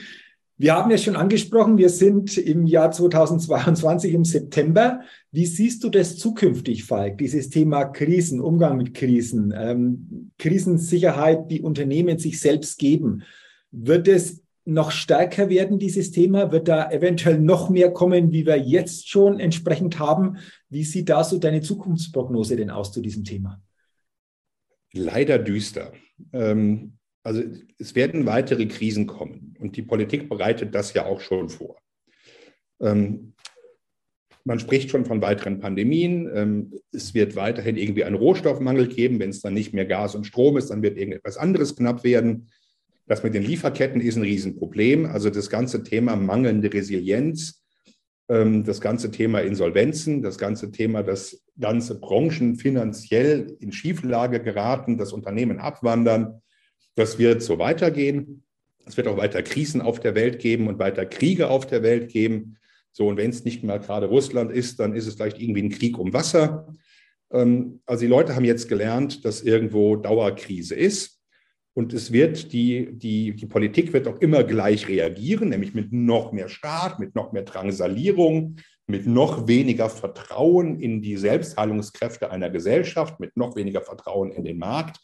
Wir 0.64 0.76
haben 0.76 0.90
ja 0.90 0.96
schon 0.96 1.14
angesprochen, 1.14 1.76
wir 1.76 1.90
sind 1.90 2.38
im 2.38 2.64
Jahr 2.64 2.90
2022 2.90 4.14
im 4.14 4.24
September. 4.24 5.02
Wie 5.30 5.44
siehst 5.44 5.84
du 5.84 5.90
das 5.90 6.16
zukünftig, 6.16 6.84
Falk? 6.84 7.18
Dieses 7.18 7.50
Thema 7.50 7.84
Krisen, 7.84 8.40
Umgang 8.40 8.78
mit 8.78 8.94
Krisen, 8.94 9.52
ähm, 9.54 10.30
Krisensicherheit, 10.38 11.50
die 11.50 11.60
Unternehmen 11.60 12.18
sich 12.18 12.40
selbst 12.40 12.78
geben. 12.78 13.24
Wird 13.72 14.08
es 14.08 14.42
noch 14.64 14.90
stärker 14.90 15.50
werden, 15.50 15.78
dieses 15.78 16.12
Thema? 16.12 16.50
Wird 16.50 16.66
da 16.68 16.90
eventuell 16.90 17.38
noch 17.38 17.68
mehr 17.68 17.92
kommen, 17.92 18.32
wie 18.32 18.46
wir 18.46 18.56
jetzt 18.56 19.10
schon 19.10 19.40
entsprechend 19.40 19.98
haben? 19.98 20.38
Wie 20.70 20.84
sieht 20.84 21.10
da 21.10 21.24
so 21.24 21.36
deine 21.36 21.60
Zukunftsprognose 21.60 22.56
denn 22.56 22.70
aus 22.70 22.90
zu 22.90 23.02
diesem 23.02 23.24
Thema? 23.24 23.60
Leider 24.94 25.38
düster. 25.38 25.92
Ähm, 26.32 26.96
also 27.24 27.42
es 27.78 27.94
werden 27.94 28.26
weitere 28.26 28.66
Krisen 28.66 29.06
kommen 29.06 29.56
und 29.58 29.76
die 29.76 29.82
Politik 29.82 30.28
bereitet 30.28 30.74
das 30.74 30.92
ja 30.92 31.06
auch 31.06 31.20
schon 31.20 31.48
vor. 31.48 31.78
Ähm, 32.80 33.32
man 34.44 34.58
spricht 34.58 34.90
schon 34.90 35.06
von 35.06 35.22
weiteren 35.22 35.58
Pandemien. 35.58 36.30
Ähm, 36.34 36.74
es 36.92 37.14
wird 37.14 37.34
weiterhin 37.34 37.78
irgendwie 37.78 38.04
einen 38.04 38.14
Rohstoffmangel 38.14 38.88
geben. 38.88 39.18
Wenn 39.18 39.30
es 39.30 39.40
dann 39.40 39.54
nicht 39.54 39.72
mehr 39.72 39.86
Gas 39.86 40.14
und 40.14 40.26
Strom 40.26 40.58
ist, 40.58 40.68
dann 40.68 40.82
wird 40.82 40.98
irgendetwas 40.98 41.38
anderes 41.38 41.74
knapp 41.76 42.04
werden. 42.04 42.50
Das 43.06 43.22
mit 43.22 43.34
den 43.34 43.42
Lieferketten 43.42 44.02
ist 44.02 44.16
ein 44.16 44.22
Riesenproblem. 44.22 45.06
Also 45.06 45.30
das 45.30 45.48
ganze 45.48 45.82
Thema 45.82 46.16
mangelnde 46.16 46.70
Resilienz, 46.70 47.64
ähm, 48.28 48.64
das 48.64 48.82
ganze 48.82 49.10
Thema 49.10 49.40
Insolvenzen, 49.40 50.20
das 50.20 50.36
ganze 50.36 50.70
Thema, 50.70 51.02
dass 51.02 51.42
ganze 51.58 51.98
Branchen 51.98 52.56
finanziell 52.56 53.56
in 53.60 53.72
Schieflage 53.72 54.42
geraten, 54.42 54.98
dass 54.98 55.14
Unternehmen 55.14 55.58
abwandern, 55.58 56.42
das 56.94 57.18
wird 57.18 57.42
so 57.42 57.58
weitergehen. 57.58 58.44
Es 58.86 58.96
wird 58.96 59.08
auch 59.08 59.16
weiter 59.16 59.42
Krisen 59.42 59.80
auf 59.80 60.00
der 60.00 60.14
Welt 60.14 60.38
geben 60.38 60.68
und 60.68 60.78
weiter 60.78 61.06
Kriege 61.06 61.48
auf 61.48 61.66
der 61.66 61.82
Welt 61.82 62.10
geben. 62.10 62.56
So, 62.92 63.08
und 63.08 63.16
wenn 63.16 63.30
es 63.30 63.44
nicht 63.44 63.64
mal 63.64 63.80
gerade 63.80 64.06
Russland 64.06 64.52
ist, 64.52 64.78
dann 64.78 64.94
ist 64.94 65.06
es 65.06 65.14
vielleicht 65.14 65.40
irgendwie 65.40 65.62
ein 65.62 65.70
Krieg 65.70 65.98
um 65.98 66.12
Wasser. 66.12 66.72
Ähm, 67.32 67.80
also 67.86 68.02
die 68.02 68.10
Leute 68.10 68.36
haben 68.36 68.44
jetzt 68.44 68.68
gelernt, 68.68 69.24
dass 69.24 69.42
irgendwo 69.42 69.96
Dauerkrise 69.96 70.74
ist. 70.74 71.20
Und 71.76 71.92
es 71.92 72.12
wird 72.12 72.52
die, 72.52 72.92
die, 72.92 73.34
die 73.34 73.46
Politik 73.46 73.92
wird 73.92 74.06
auch 74.06 74.20
immer 74.20 74.44
gleich 74.44 74.86
reagieren, 74.86 75.48
nämlich 75.48 75.74
mit 75.74 75.92
noch 75.92 76.30
mehr 76.30 76.48
Staat, 76.48 77.00
mit 77.00 77.16
noch 77.16 77.32
mehr 77.32 77.42
Drangsalierung, 77.42 78.56
mit 78.86 79.08
noch 79.08 79.48
weniger 79.48 79.90
Vertrauen 79.90 80.78
in 80.78 81.02
die 81.02 81.16
Selbstheilungskräfte 81.16 82.30
einer 82.30 82.50
Gesellschaft, 82.50 83.18
mit 83.18 83.36
noch 83.36 83.56
weniger 83.56 83.80
Vertrauen 83.80 84.30
in 84.30 84.44
den 84.44 84.58
Markt. 84.58 85.00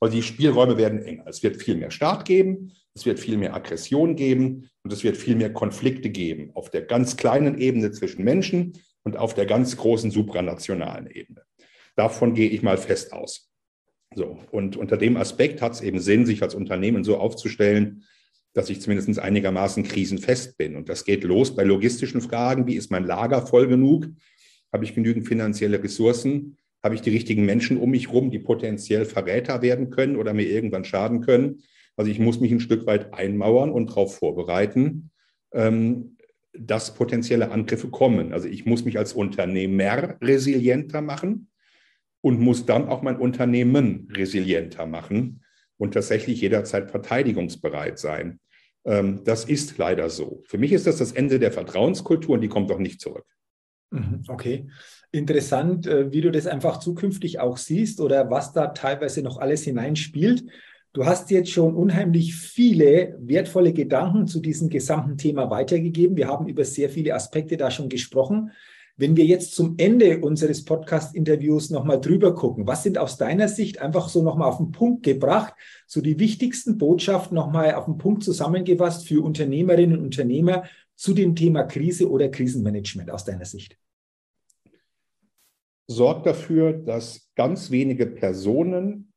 Also 0.00 0.14
die 0.14 0.22
Spielräume 0.22 0.76
werden 0.76 1.02
enger. 1.02 1.24
Es 1.26 1.42
wird 1.42 1.56
viel 1.56 1.76
mehr 1.76 1.90
Staat 1.90 2.24
geben, 2.24 2.72
es 2.94 3.06
wird 3.06 3.18
viel 3.18 3.36
mehr 3.36 3.54
Aggression 3.54 4.16
geben 4.16 4.70
und 4.82 4.92
es 4.92 5.04
wird 5.04 5.16
viel 5.16 5.36
mehr 5.36 5.52
Konflikte 5.52 6.10
geben 6.10 6.50
auf 6.54 6.70
der 6.70 6.82
ganz 6.82 7.16
kleinen 7.16 7.58
Ebene 7.58 7.90
zwischen 7.92 8.24
Menschen 8.24 8.74
und 9.04 9.16
auf 9.16 9.34
der 9.34 9.46
ganz 9.46 9.76
großen 9.76 10.10
supranationalen 10.10 11.08
Ebene. 11.08 11.42
Davon 11.96 12.34
gehe 12.34 12.50
ich 12.50 12.62
mal 12.62 12.78
fest 12.78 13.12
aus. 13.12 13.50
So, 14.14 14.38
und 14.50 14.76
unter 14.76 14.96
dem 14.96 15.16
Aspekt 15.16 15.60
hat 15.60 15.72
es 15.72 15.80
eben 15.80 16.00
Sinn, 16.00 16.26
sich 16.26 16.42
als 16.42 16.54
Unternehmen 16.54 17.04
so 17.04 17.18
aufzustellen, 17.18 18.04
dass 18.54 18.70
ich 18.70 18.80
zumindest 18.80 19.18
einigermaßen 19.18 19.82
krisenfest 19.82 20.56
bin. 20.56 20.76
Und 20.76 20.88
das 20.88 21.04
geht 21.04 21.24
los 21.24 21.54
bei 21.54 21.64
logistischen 21.64 22.20
Fragen. 22.20 22.66
Wie 22.66 22.76
ist 22.76 22.90
mein 22.90 23.04
Lager 23.04 23.46
voll 23.46 23.68
genug? 23.68 24.06
Habe 24.72 24.84
ich 24.84 24.94
genügend 24.94 25.26
finanzielle 25.28 25.82
Ressourcen? 25.82 26.56
Habe 26.88 26.94
ich 26.94 27.02
die 27.02 27.10
richtigen 27.10 27.44
Menschen 27.44 27.76
um 27.76 27.90
mich 27.90 28.06
herum, 28.06 28.30
die 28.30 28.38
potenziell 28.38 29.04
Verräter 29.04 29.60
werden 29.60 29.90
können 29.90 30.16
oder 30.16 30.32
mir 30.32 30.48
irgendwann 30.48 30.86
schaden 30.86 31.20
können? 31.20 31.62
Also 31.98 32.10
ich 32.10 32.18
muss 32.18 32.40
mich 32.40 32.50
ein 32.50 32.60
Stück 32.60 32.86
weit 32.86 33.12
einmauern 33.12 33.70
und 33.70 33.90
darauf 33.90 34.16
vorbereiten, 34.16 35.10
ähm, 35.52 36.16
dass 36.58 36.94
potenzielle 36.94 37.50
Angriffe 37.50 37.90
kommen. 37.90 38.32
Also 38.32 38.48
ich 38.48 38.64
muss 38.64 38.86
mich 38.86 38.96
als 38.96 39.12
Unternehmer 39.12 40.16
resilienter 40.22 41.02
machen 41.02 41.50
und 42.22 42.40
muss 42.40 42.64
dann 42.64 42.88
auch 42.88 43.02
mein 43.02 43.18
Unternehmen 43.18 44.08
resilienter 44.10 44.86
machen 44.86 45.44
und 45.76 45.92
tatsächlich 45.92 46.40
jederzeit 46.40 46.90
verteidigungsbereit 46.90 47.98
sein. 47.98 48.40
Ähm, 48.86 49.24
das 49.24 49.44
ist 49.44 49.76
leider 49.76 50.08
so. 50.08 50.42
Für 50.46 50.56
mich 50.56 50.72
ist 50.72 50.86
das 50.86 50.96
das 50.96 51.12
Ende 51.12 51.38
der 51.38 51.52
Vertrauenskultur 51.52 52.36
und 52.36 52.40
die 52.40 52.48
kommt 52.48 52.70
doch 52.70 52.78
nicht 52.78 52.98
zurück. 53.02 53.26
Mhm, 53.90 54.24
okay, 54.28 54.70
interessant, 55.12 55.86
äh, 55.86 56.12
wie 56.12 56.20
du 56.20 56.30
das 56.30 56.46
einfach 56.46 56.78
zukünftig 56.78 57.40
auch 57.40 57.56
siehst 57.56 58.00
oder 58.00 58.30
was 58.30 58.52
da 58.52 58.68
teilweise 58.68 59.22
noch 59.22 59.38
alles 59.38 59.64
hineinspielt. 59.64 60.44
Du 60.92 61.04
hast 61.04 61.30
jetzt 61.30 61.50
schon 61.50 61.74
unheimlich 61.76 62.34
viele 62.34 63.16
wertvolle 63.20 63.72
Gedanken 63.72 64.26
zu 64.26 64.40
diesem 64.40 64.68
gesamten 64.68 65.16
Thema 65.16 65.50
weitergegeben. 65.50 66.16
Wir 66.16 66.28
haben 66.28 66.48
über 66.48 66.64
sehr 66.64 66.88
viele 66.88 67.14
Aspekte 67.14 67.56
da 67.56 67.70
schon 67.70 67.88
gesprochen. 67.88 68.52
Wenn 68.96 69.16
wir 69.16 69.24
jetzt 69.24 69.54
zum 69.54 69.74
Ende 69.78 70.18
unseres 70.18 70.64
Podcast-Interviews 70.64 71.70
nochmal 71.70 72.00
drüber 72.00 72.34
gucken, 72.34 72.66
was 72.66 72.82
sind 72.82 72.98
aus 72.98 73.16
deiner 73.16 73.46
Sicht 73.46 73.80
einfach 73.80 74.08
so 74.08 74.24
nochmal 74.24 74.48
auf 74.48 74.56
den 74.56 74.72
Punkt 74.72 75.04
gebracht, 75.04 75.54
so 75.86 76.00
die 76.00 76.18
wichtigsten 76.18 76.78
Botschaften 76.78 77.36
nochmal 77.36 77.74
auf 77.74 77.84
den 77.84 77.98
Punkt 77.98 78.24
zusammengefasst 78.24 79.06
für 79.06 79.22
Unternehmerinnen 79.22 79.98
und 79.98 80.04
Unternehmer 80.04 80.64
zu 80.96 81.14
dem 81.14 81.36
Thema 81.36 81.62
Krise 81.62 82.10
oder 82.10 82.28
Krisenmanagement 82.28 83.12
aus 83.12 83.24
deiner 83.24 83.44
Sicht? 83.44 83.78
Sorgt 85.88 86.26
dafür, 86.26 86.72
dass 86.72 87.32
ganz 87.34 87.70
wenige 87.70 88.06
Personen 88.06 89.12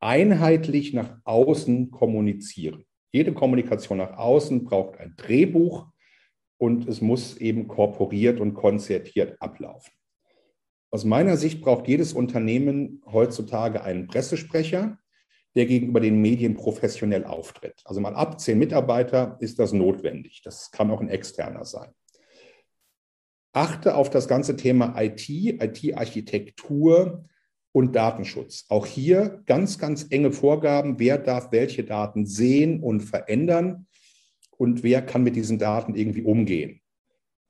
einheitlich 0.00 0.92
nach 0.92 1.20
außen 1.24 1.90
kommunizieren. 1.90 2.84
Jede 3.12 3.32
Kommunikation 3.32 3.98
nach 3.98 4.16
außen 4.16 4.64
braucht 4.64 4.98
ein 4.98 5.14
Drehbuch, 5.16 5.92
und 6.62 6.86
es 6.86 7.00
muss 7.00 7.38
eben 7.38 7.66
korporiert 7.66 8.38
und 8.38 8.54
konzertiert 8.54 9.42
ablaufen. 9.42 9.92
Aus 10.92 11.04
meiner 11.04 11.36
Sicht 11.36 11.60
braucht 11.60 11.88
jedes 11.88 12.12
Unternehmen 12.12 13.02
heutzutage 13.04 13.82
einen 13.82 14.06
Pressesprecher, 14.06 14.96
der 15.56 15.66
gegenüber 15.66 15.98
den 15.98 16.22
Medien 16.22 16.54
professionell 16.54 17.24
auftritt. 17.24 17.82
Also 17.84 18.00
mal 18.00 18.14
ab 18.14 18.38
zehn 18.38 18.60
Mitarbeiter 18.60 19.38
ist 19.40 19.58
das 19.58 19.72
notwendig. 19.72 20.42
Das 20.44 20.70
kann 20.70 20.92
auch 20.92 21.00
ein 21.00 21.08
externer 21.08 21.64
sein. 21.64 21.90
Achte 23.52 23.94
auf 23.96 24.10
das 24.10 24.28
ganze 24.28 24.56
Thema 24.56 24.94
IT, 25.00 25.28
IT-Architektur 25.28 27.24
und 27.72 27.94
Datenschutz. 27.94 28.66
Auch 28.68 28.86
hier 28.86 29.42
ganz, 29.46 29.78
ganz 29.78 30.06
enge 30.10 30.32
Vorgaben, 30.32 30.98
wer 30.98 31.18
darf 31.18 31.52
welche 31.52 31.84
Daten 31.84 32.26
sehen 32.26 32.80
und 32.80 33.00
verändern 33.00 33.86
und 34.56 34.82
wer 34.82 35.02
kann 35.02 35.22
mit 35.22 35.36
diesen 35.36 35.58
Daten 35.58 35.94
irgendwie 35.94 36.22
umgehen. 36.22 36.80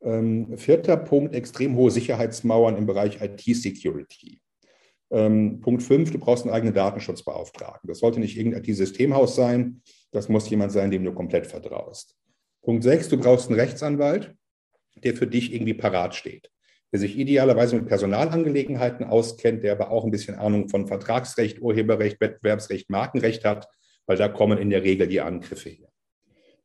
Ähm, 0.00 0.56
vierter 0.56 0.96
Punkt, 0.96 1.34
extrem 1.34 1.76
hohe 1.76 1.90
Sicherheitsmauern 1.90 2.76
im 2.76 2.86
Bereich 2.86 3.20
IT-Security. 3.20 4.40
Ähm, 5.12 5.60
Punkt 5.60 5.82
fünf, 5.82 6.10
du 6.10 6.18
brauchst 6.18 6.44
einen 6.44 6.54
eigenen 6.54 6.74
Datenschutzbeauftragten. 6.74 7.86
Das 7.86 7.98
sollte 7.98 8.18
nicht 8.18 8.36
irgendein 8.36 8.64
IT-Systemhaus 8.64 9.36
sein, 9.36 9.82
das 10.10 10.28
muss 10.28 10.48
jemand 10.50 10.72
sein, 10.72 10.90
dem 10.90 11.04
du 11.04 11.12
komplett 11.12 11.46
vertraust. 11.46 12.16
Punkt 12.62 12.82
sechs, 12.82 13.08
du 13.08 13.18
brauchst 13.18 13.48
einen 13.48 13.60
Rechtsanwalt, 13.60 14.34
der 15.04 15.14
für 15.14 15.26
dich 15.26 15.52
irgendwie 15.52 15.74
parat 15.74 16.14
steht, 16.14 16.50
der 16.92 17.00
sich 17.00 17.18
idealerweise 17.18 17.76
mit 17.76 17.86
Personalangelegenheiten 17.86 19.06
auskennt, 19.06 19.62
der 19.62 19.72
aber 19.72 19.90
auch 19.90 20.04
ein 20.04 20.10
bisschen 20.10 20.36
Ahnung 20.36 20.68
von 20.68 20.86
Vertragsrecht, 20.86 21.60
Urheberrecht, 21.60 22.20
Wettbewerbsrecht, 22.20 22.90
Markenrecht 22.90 23.44
hat, 23.44 23.68
weil 24.06 24.16
da 24.16 24.28
kommen 24.28 24.58
in 24.58 24.70
der 24.70 24.82
Regel 24.82 25.06
die 25.06 25.20
Angriffe 25.20 25.70
her. 25.70 25.88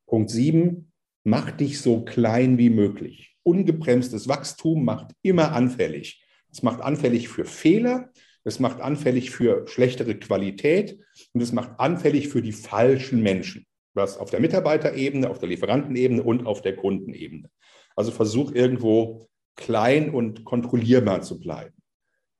Punkt 0.05 0.29
sieben, 0.29 0.91
mach 1.23 1.51
dich 1.51 1.81
so 1.81 2.03
klein 2.03 2.57
wie 2.57 2.69
möglich. 2.69 3.35
Ungebremstes 3.43 4.27
Wachstum 4.27 4.85
macht 4.85 5.11
immer 5.21 5.51
anfällig. 5.51 6.23
Es 6.51 6.63
macht 6.63 6.81
anfällig 6.81 7.29
für 7.29 7.45
Fehler, 7.45 8.11
es 8.43 8.59
macht 8.59 8.79
anfällig 8.79 9.31
für 9.31 9.67
schlechtere 9.67 10.15
Qualität 10.15 10.97
und 11.33 11.41
es 11.41 11.51
macht 11.51 11.79
anfällig 11.79 12.29
für 12.29 12.41
die 12.41 12.53
falschen 12.53 13.21
Menschen. 13.21 13.65
Was 13.93 14.17
auf 14.17 14.29
der 14.29 14.39
Mitarbeiterebene, 14.39 15.29
auf 15.29 15.39
der 15.39 15.49
Lieferantenebene 15.49 16.23
und 16.23 16.45
auf 16.45 16.61
der 16.61 16.75
Kundenebene. 16.75 17.49
Also 17.97 18.11
versuch 18.11 18.53
irgendwo 18.53 19.27
klein 19.55 20.11
und 20.11 20.45
kontrollierbar 20.45 21.21
zu 21.21 21.39
bleiben. 21.39 21.73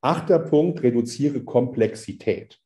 Achter 0.01 0.39
Punkt, 0.39 0.83
reduziere 0.83 1.43
Komplexität. 1.43 2.61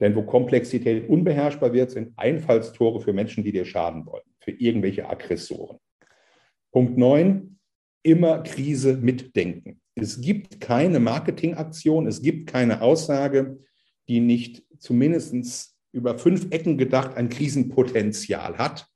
Denn 0.00 0.14
wo 0.14 0.22
Komplexität 0.22 1.08
unbeherrschbar 1.08 1.72
wird, 1.72 1.90
sind 1.90 2.12
Einfallstore 2.16 3.00
für 3.00 3.12
Menschen, 3.12 3.42
die 3.42 3.52
dir 3.52 3.64
schaden 3.64 4.06
wollen 4.06 4.24
für 4.40 4.50
irgendwelche 4.50 5.08
Aggressoren. 5.08 5.78
Punkt 6.70 6.98
9, 6.98 7.58
immer 8.02 8.42
Krise 8.42 8.96
mitdenken. 8.96 9.80
Es 9.94 10.20
gibt 10.20 10.60
keine 10.60 11.00
Marketingaktion, 11.00 12.06
es 12.06 12.20
gibt 12.20 12.50
keine 12.50 12.82
Aussage, 12.82 13.58
die 14.08 14.20
nicht 14.20 14.64
zumindest 14.78 15.74
über 15.92 16.18
fünf 16.18 16.48
Ecken 16.50 16.76
gedacht 16.76 17.16
ein 17.16 17.28
Krisenpotenzial 17.28 18.58
hat. 18.58 18.88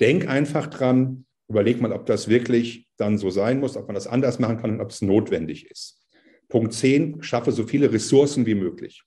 Denk 0.00 0.26
einfach 0.26 0.66
dran, 0.66 1.26
überleg 1.48 1.80
mal, 1.80 1.92
ob 1.92 2.06
das 2.06 2.28
wirklich 2.28 2.88
dann 2.96 3.18
so 3.18 3.30
sein 3.30 3.60
muss, 3.60 3.76
ob 3.76 3.86
man 3.86 3.94
das 3.94 4.06
anders 4.06 4.38
machen 4.38 4.58
kann 4.58 4.70
und 4.70 4.80
ob 4.80 4.90
es 4.90 5.02
notwendig 5.02 5.70
ist. 5.70 6.00
Punkt 6.48 6.72
10, 6.72 7.22
schaffe 7.22 7.52
so 7.52 7.64
viele 7.64 7.92
Ressourcen 7.92 8.46
wie 8.46 8.54
möglich. 8.54 9.04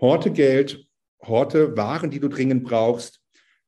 Horte 0.00 0.30
Geld, 0.30 0.86
horte 1.22 1.76
Waren, 1.76 2.10
die 2.10 2.20
du 2.20 2.28
dringend 2.28 2.64
brauchst, 2.64 3.20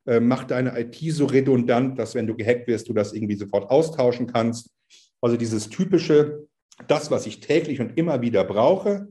äh, 0.07 0.21
mach 0.21 0.45
deine 0.45 0.79
IT 0.79 0.97
so 1.13 1.27
redundant, 1.27 1.99
dass 1.99 2.15
wenn 2.15 2.27
du 2.27 2.37
gehackt 2.37 2.69
wirst, 2.69 2.89
du 2.89 2.93
das 2.93 3.13
irgendwie 3.13 3.35
sofort 3.35 3.71
austauschen 3.71 4.27
kannst. 4.27 4.71
Also 5.21 5.37
dieses 5.37 5.69
typische, 5.69 6.47
das, 6.87 7.11
was 7.11 7.27
ich 7.27 7.41
täglich 7.41 7.81
und 7.81 7.99
immer 7.99 8.21
wieder 8.21 8.45
brauche, 8.45 9.09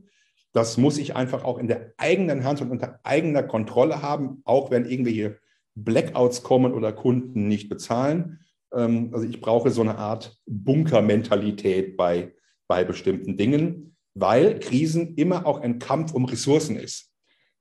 das 0.52 0.78
muss 0.78 0.96
ich 0.96 1.14
einfach 1.14 1.44
auch 1.44 1.58
in 1.58 1.68
der 1.68 1.92
eigenen 1.98 2.44
Hand 2.44 2.62
und 2.62 2.70
unter 2.70 2.98
eigener 3.02 3.42
Kontrolle 3.42 4.00
haben, 4.00 4.40
auch 4.44 4.70
wenn 4.70 4.86
irgendwelche 4.86 5.38
Blackouts 5.74 6.42
kommen 6.42 6.72
oder 6.72 6.92
Kunden 6.92 7.46
nicht 7.46 7.68
bezahlen. 7.68 8.40
Ähm, 8.74 9.10
also 9.12 9.26
ich 9.26 9.40
brauche 9.40 9.70
so 9.70 9.82
eine 9.82 9.96
Art 9.96 10.36
Bunkermentalität 10.46 11.96
bei, 11.96 12.34
bei 12.68 12.84
bestimmten 12.84 13.36
Dingen, 13.36 13.96
weil 14.14 14.58
Krisen 14.58 15.14
immer 15.16 15.46
auch 15.46 15.60
ein 15.60 15.78
Kampf 15.78 16.12
um 16.14 16.24
Ressourcen 16.24 16.76
ist. 16.76 17.12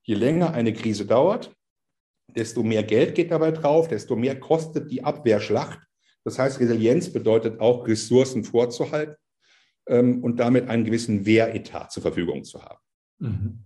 Je 0.04 0.16
länger 0.16 0.54
eine 0.54 0.74
Krise 0.74 1.06
dauert, 1.06 1.56
desto 2.36 2.64
mehr 2.64 2.84
Geld 2.84 3.16
geht 3.16 3.32
dabei 3.32 3.52
drauf, 3.52 3.88
desto 3.88 4.16
mehr 4.16 4.40
kostet 4.40 4.92
die 4.92 5.04
Abwehrschlacht. 5.04 5.80
Das 6.24 6.40
heißt, 6.40 6.60
Resilienz 6.60 7.12
bedeutet 7.12 7.60
auch, 7.60 7.88
Ressourcen 7.88 8.44
vorzuhalten 8.44 9.16
ähm, 9.88 10.24
und 10.24 10.40
damit 10.40 10.70
einen 10.70 10.86
gewissen 10.86 11.26
Wehretat 11.26 11.92
zur 11.92 12.02
Verfügung 12.02 12.44
zu 12.44 12.62
haben. 12.64 12.80
Mhm. 13.20 13.64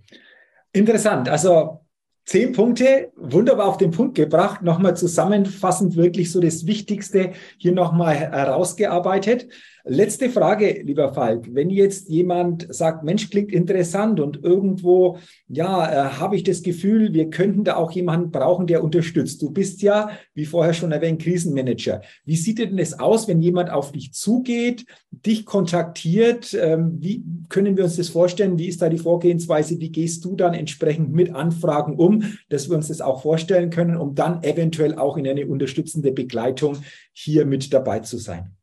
Interessant. 0.72 1.30
Also 1.30 1.86
zehn 2.26 2.54
Punkte, 2.54 3.12
wunderbar 3.16 3.68
auf 3.68 3.78
den 3.78 3.92
Punkt 3.92 4.16
gebracht. 4.16 4.62
Nochmal 4.62 4.96
zusammenfassend 4.96 5.96
wirklich 5.96 6.32
so 6.32 6.40
das 6.40 6.66
Wichtigste 6.66 7.34
hier 7.58 7.72
nochmal 7.72 8.16
herausgearbeitet. 8.16 9.48
Letzte 9.92 10.30
Frage, 10.30 10.84
lieber 10.84 11.16
Falk. 11.16 11.48
Wenn 11.52 11.72
jetzt 11.72 12.10
jemand 12.10 12.68
sagt, 12.70 13.04
Mensch, 13.04 13.32
klingt 13.32 13.52
interessant 13.52 14.20
und 14.20 14.44
irgendwo, 14.44 15.18
ja, 15.48 15.92
äh, 15.92 16.10
habe 16.12 16.36
ich 16.36 16.44
das 16.44 16.62
Gefühl, 16.62 17.12
wir 17.12 17.32
könnten 17.32 17.64
da 17.64 17.76
auch 17.76 17.92
jemanden 17.92 18.30
brauchen, 18.30 18.68
der 18.68 18.84
unterstützt. 18.84 19.42
Du 19.42 19.50
bist 19.50 19.82
ja, 19.82 20.12
wie 20.36 20.46
vorher 20.46 20.76
schon 20.76 20.92
erwähnt, 20.92 21.24
Krisenmanager. 21.24 22.04
Wie 22.24 22.36
sieht 22.36 22.60
denn 22.60 22.78
das 22.78 23.00
aus, 23.00 23.28
wenn 23.28 23.42
jemand 23.42 23.72
auf 23.72 23.92
dich 23.92 24.14
zugeht, 24.14 24.86
dich 25.10 25.44
kontaktiert? 25.48 26.54
Ähm, 26.54 26.98
wie 27.00 27.24
können 27.50 27.76
wir 27.76 27.86
uns 27.86 27.96
das 27.96 28.10
vorstellen? 28.10 28.60
Wie 28.60 28.68
ist 28.68 28.84
da 28.84 28.90
die 28.90 29.00
Vorgehensweise? 29.00 29.80
Wie 29.80 29.92
gehst 29.92 30.24
du 30.24 30.36
dann 30.36 30.54
entsprechend 30.54 31.14
mit 31.14 31.34
Anfragen 31.34 31.96
um, 31.96 32.38
dass 32.50 32.70
wir 32.70 32.76
uns 32.76 32.90
das 32.90 33.02
auch 33.02 33.24
vorstellen 33.24 33.72
können, 33.72 33.98
um 33.98 34.14
dann 34.14 34.44
eventuell 34.44 35.00
auch 35.00 35.18
in 35.18 35.28
eine 35.28 35.48
unterstützende 35.48 36.12
Begleitung 36.12 36.78
hier 37.12 37.48
mit 37.48 37.74
dabei 37.74 38.02
zu 38.02 38.20
sein? 38.20 38.56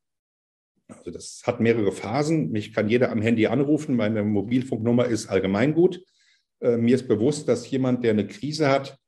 Also 0.89 1.11
das 1.11 1.43
hat 1.45 1.61
mehrere 1.61 1.93
Phasen. 1.93 2.51
Mich 2.53 2.73
kann 2.73 2.89
jeder 2.89 3.11
am 3.11 3.23
Handy 3.23 3.47
anrufen. 3.47 3.97
Meine 3.97 4.23
Mobilfunknummer 4.23 5.07
ist 5.07 5.27
allgemeingut. 5.29 6.03
Äh, 6.61 6.77
mir 6.77 6.95
ist 6.95 7.09
bewusst, 7.09 7.49
dass 7.49 7.69
jemand, 7.71 8.05
der 8.05 8.13
eine 8.13 8.27
Krise 8.27 8.69
hat, 8.69 8.99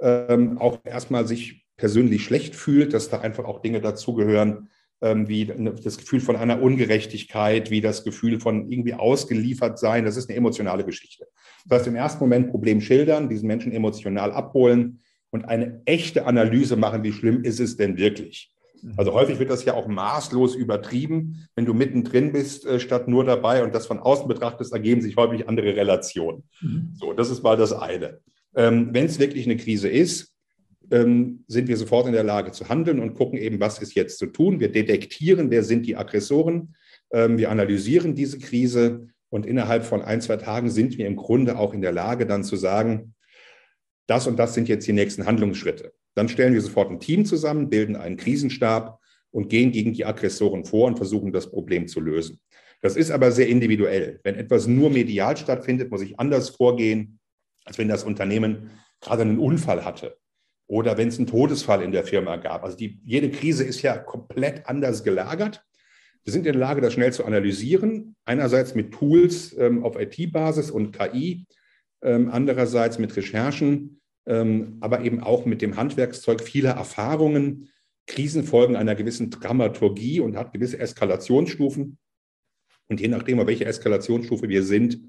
ähm, 0.00 0.58
auch 0.58 0.78
erstmal 0.84 1.26
sich 1.26 1.66
persönlich 1.76 2.24
schlecht 2.24 2.54
fühlt, 2.54 2.92
dass 2.92 3.08
da 3.08 3.20
einfach 3.20 3.44
auch 3.44 3.62
Dinge 3.62 3.80
dazugehören, 3.80 4.68
ähm, 5.00 5.28
wie 5.28 5.46
das 5.46 5.96
Gefühl 5.96 6.20
von 6.20 6.36
einer 6.36 6.60
Ungerechtigkeit, 6.60 7.70
wie 7.70 7.80
das 7.80 8.04
Gefühl 8.04 8.38
von 8.38 8.70
irgendwie 8.70 8.94
ausgeliefert 8.94 9.78
sein. 9.78 10.04
Das 10.04 10.16
ist 10.16 10.28
eine 10.28 10.36
emotionale 10.36 10.84
Geschichte. 10.84 11.26
Das 11.64 11.80
heißt, 11.80 11.88
im 11.88 11.96
ersten 11.96 12.20
Moment 12.20 12.50
Problem 12.50 12.80
schildern, 12.80 13.28
diesen 13.28 13.46
Menschen 13.46 13.72
emotional 13.72 14.32
abholen 14.32 15.00
und 15.30 15.46
eine 15.46 15.80
echte 15.86 16.26
Analyse 16.26 16.76
machen, 16.76 17.02
wie 17.02 17.12
schlimm 17.12 17.44
ist 17.44 17.60
es 17.60 17.76
denn 17.76 17.96
wirklich. 17.96 18.52
Also 18.96 19.12
häufig 19.12 19.38
wird 19.38 19.50
das 19.50 19.64
ja 19.64 19.74
auch 19.74 19.86
maßlos 19.86 20.54
übertrieben. 20.54 21.46
Wenn 21.54 21.66
du 21.66 21.74
mittendrin 21.74 22.32
bist, 22.32 22.66
äh, 22.66 22.80
statt 22.80 23.08
nur 23.08 23.24
dabei 23.24 23.62
und 23.62 23.74
das 23.74 23.86
von 23.86 23.98
außen 23.98 24.28
betrachtest, 24.28 24.72
ergeben 24.72 25.02
sich 25.02 25.16
häufig 25.16 25.48
andere 25.48 25.76
Relationen. 25.76 26.44
Mhm. 26.60 26.92
So, 26.94 27.12
das 27.12 27.30
ist 27.30 27.42
mal 27.42 27.56
das 27.56 27.72
eine. 27.72 28.20
Ähm, 28.54 28.90
Wenn 28.92 29.06
es 29.06 29.18
wirklich 29.18 29.46
eine 29.46 29.56
Krise 29.56 29.88
ist, 29.88 30.34
ähm, 30.90 31.44
sind 31.46 31.68
wir 31.68 31.76
sofort 31.76 32.06
in 32.06 32.12
der 32.12 32.24
Lage 32.24 32.52
zu 32.52 32.68
handeln 32.68 33.00
und 33.00 33.14
gucken 33.14 33.38
eben, 33.38 33.60
was 33.60 33.80
ist 33.80 33.94
jetzt 33.94 34.18
zu 34.18 34.26
tun. 34.26 34.60
Wir 34.60 34.72
detektieren, 34.72 35.50
wer 35.50 35.62
sind 35.62 35.86
die 35.86 35.96
Aggressoren. 35.96 36.74
Ähm, 37.12 37.38
wir 37.38 37.50
analysieren 37.50 38.14
diese 38.14 38.38
Krise 38.38 39.08
und 39.28 39.46
innerhalb 39.46 39.84
von 39.84 40.02
ein, 40.02 40.20
zwei 40.20 40.36
Tagen 40.36 40.70
sind 40.70 40.98
wir 40.98 41.06
im 41.06 41.16
Grunde 41.16 41.58
auch 41.58 41.72
in 41.72 41.82
der 41.82 41.92
Lage, 41.92 42.26
dann 42.26 42.44
zu 42.44 42.56
sagen, 42.56 43.14
das 44.06 44.26
und 44.26 44.38
das 44.38 44.54
sind 44.54 44.68
jetzt 44.68 44.86
die 44.88 44.92
nächsten 44.92 45.26
Handlungsschritte. 45.26 45.92
Dann 46.14 46.28
stellen 46.28 46.54
wir 46.54 46.60
sofort 46.60 46.90
ein 46.90 47.00
Team 47.00 47.24
zusammen, 47.24 47.70
bilden 47.70 47.96
einen 47.96 48.16
Krisenstab 48.16 49.00
und 49.30 49.48
gehen 49.48 49.72
gegen 49.72 49.92
die 49.92 50.04
Aggressoren 50.04 50.64
vor 50.64 50.86
und 50.86 50.96
versuchen 50.96 51.32
das 51.32 51.50
Problem 51.50 51.86
zu 51.88 52.00
lösen. 52.00 52.40
Das 52.82 52.96
ist 52.96 53.10
aber 53.10 53.30
sehr 53.30 53.48
individuell. 53.48 54.20
Wenn 54.24 54.36
etwas 54.36 54.66
nur 54.66 54.90
medial 54.90 55.36
stattfindet, 55.36 55.90
muss 55.90 56.02
ich 56.02 56.18
anders 56.18 56.50
vorgehen, 56.50 57.18
als 57.64 57.78
wenn 57.78 57.88
das 57.88 58.04
Unternehmen 58.04 58.70
gerade 59.00 59.22
einen 59.22 59.38
Unfall 59.38 59.84
hatte 59.84 60.16
oder 60.66 60.96
wenn 60.96 61.08
es 61.08 61.18
einen 61.18 61.26
Todesfall 61.26 61.82
in 61.82 61.92
der 61.92 62.04
Firma 62.04 62.36
gab. 62.36 62.64
Also 62.64 62.76
die, 62.76 63.00
jede 63.04 63.30
Krise 63.30 63.64
ist 63.64 63.82
ja 63.82 63.98
komplett 63.98 64.66
anders 64.66 65.04
gelagert. 65.04 65.62
Wir 66.24 66.32
sind 66.32 66.46
in 66.46 66.52
der 66.52 66.60
Lage, 66.60 66.80
das 66.80 66.92
schnell 66.92 67.12
zu 67.12 67.24
analysieren. 67.24 68.14
Einerseits 68.24 68.74
mit 68.74 68.92
Tools 68.92 69.56
ähm, 69.58 69.84
auf 69.84 69.98
IT-Basis 69.98 70.70
und 70.70 70.92
KI, 70.92 71.46
ähm, 72.02 72.30
andererseits 72.30 72.98
mit 72.98 73.16
Recherchen 73.16 73.99
ähm, 74.26 74.78
aber 74.80 75.02
eben 75.02 75.20
auch 75.20 75.44
mit 75.46 75.62
dem 75.62 75.76
Handwerkszeug 75.76 76.42
vieler 76.42 76.72
Erfahrungen. 76.72 77.68
Krisen 78.06 78.44
folgen 78.44 78.76
einer 78.76 78.94
gewissen 78.94 79.30
Dramaturgie 79.30 80.20
und 80.20 80.36
hat 80.36 80.52
gewisse 80.52 80.78
Eskalationsstufen. 80.78 81.98
Und 82.88 83.00
je 83.00 83.08
nachdem, 83.08 83.38
auf 83.38 83.46
welcher 83.46 83.66
Eskalationsstufe 83.66 84.48
wir 84.48 84.64
sind, 84.64 85.00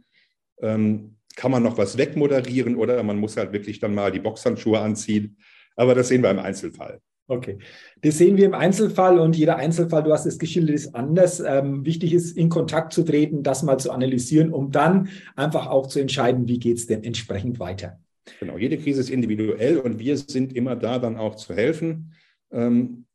ähm, 0.62 1.18
kann 1.36 1.52
man 1.52 1.64
noch 1.64 1.78
was 1.78 1.98
wegmoderieren 1.98 2.76
oder 2.76 3.02
man 3.04 3.18
muss 3.18 3.38
halt 3.38 3.54
wirklich 3.54 3.80
dann 3.80 3.96
mal 3.96 4.12
die 4.12 4.20
Boxhandschuhe 4.20 4.80
anziehen. 4.80 5.38
Aber 5.76 5.96
das 5.96 6.10
sehen 6.10 6.22
wir 6.22 6.30
im 6.30 6.40
Einzelfall. 6.40 7.02
Okay, 7.28 7.60
das 8.02 8.18
sehen 8.18 8.36
wir 8.36 8.46
im 8.46 8.54
Einzelfall 8.54 9.18
und 9.18 9.38
jeder 9.38 9.56
Einzelfall, 9.56 10.04
du 10.04 10.12
hast 10.12 10.26
es 10.26 10.38
geschildert, 10.38 10.76
ist 10.76 10.94
anders. 10.94 11.40
Ähm, 11.40 11.86
wichtig 11.86 12.14
ist, 12.14 12.36
in 12.36 12.50
Kontakt 12.50 12.92
zu 12.92 13.04
treten, 13.04 13.42
das 13.42 13.64
mal 13.64 13.78
zu 13.78 13.92
analysieren, 13.92 14.52
um 14.52 14.72
dann 14.72 15.08
einfach 15.38 15.68
auch 15.68 15.88
zu 15.88 16.00
entscheiden, 16.00 16.50
wie 16.50 16.60
geht 16.60 16.78
es 16.78 16.88
denn 16.88 17.06
entsprechend 17.06 17.58
weiter. 17.60 18.00
Genau, 18.40 18.58
jede 18.58 18.78
Krise 18.78 19.02
ist 19.02 19.10
individuell 19.10 19.78
und 19.78 20.00
wir 20.00 20.18
sind 20.18 20.56
immer 20.56 20.76
da, 20.76 21.00
dann 21.00 21.18
auch 21.18 21.36
zu 21.36 21.54
helfen. 21.54 22.14
Ähm, 22.52 23.06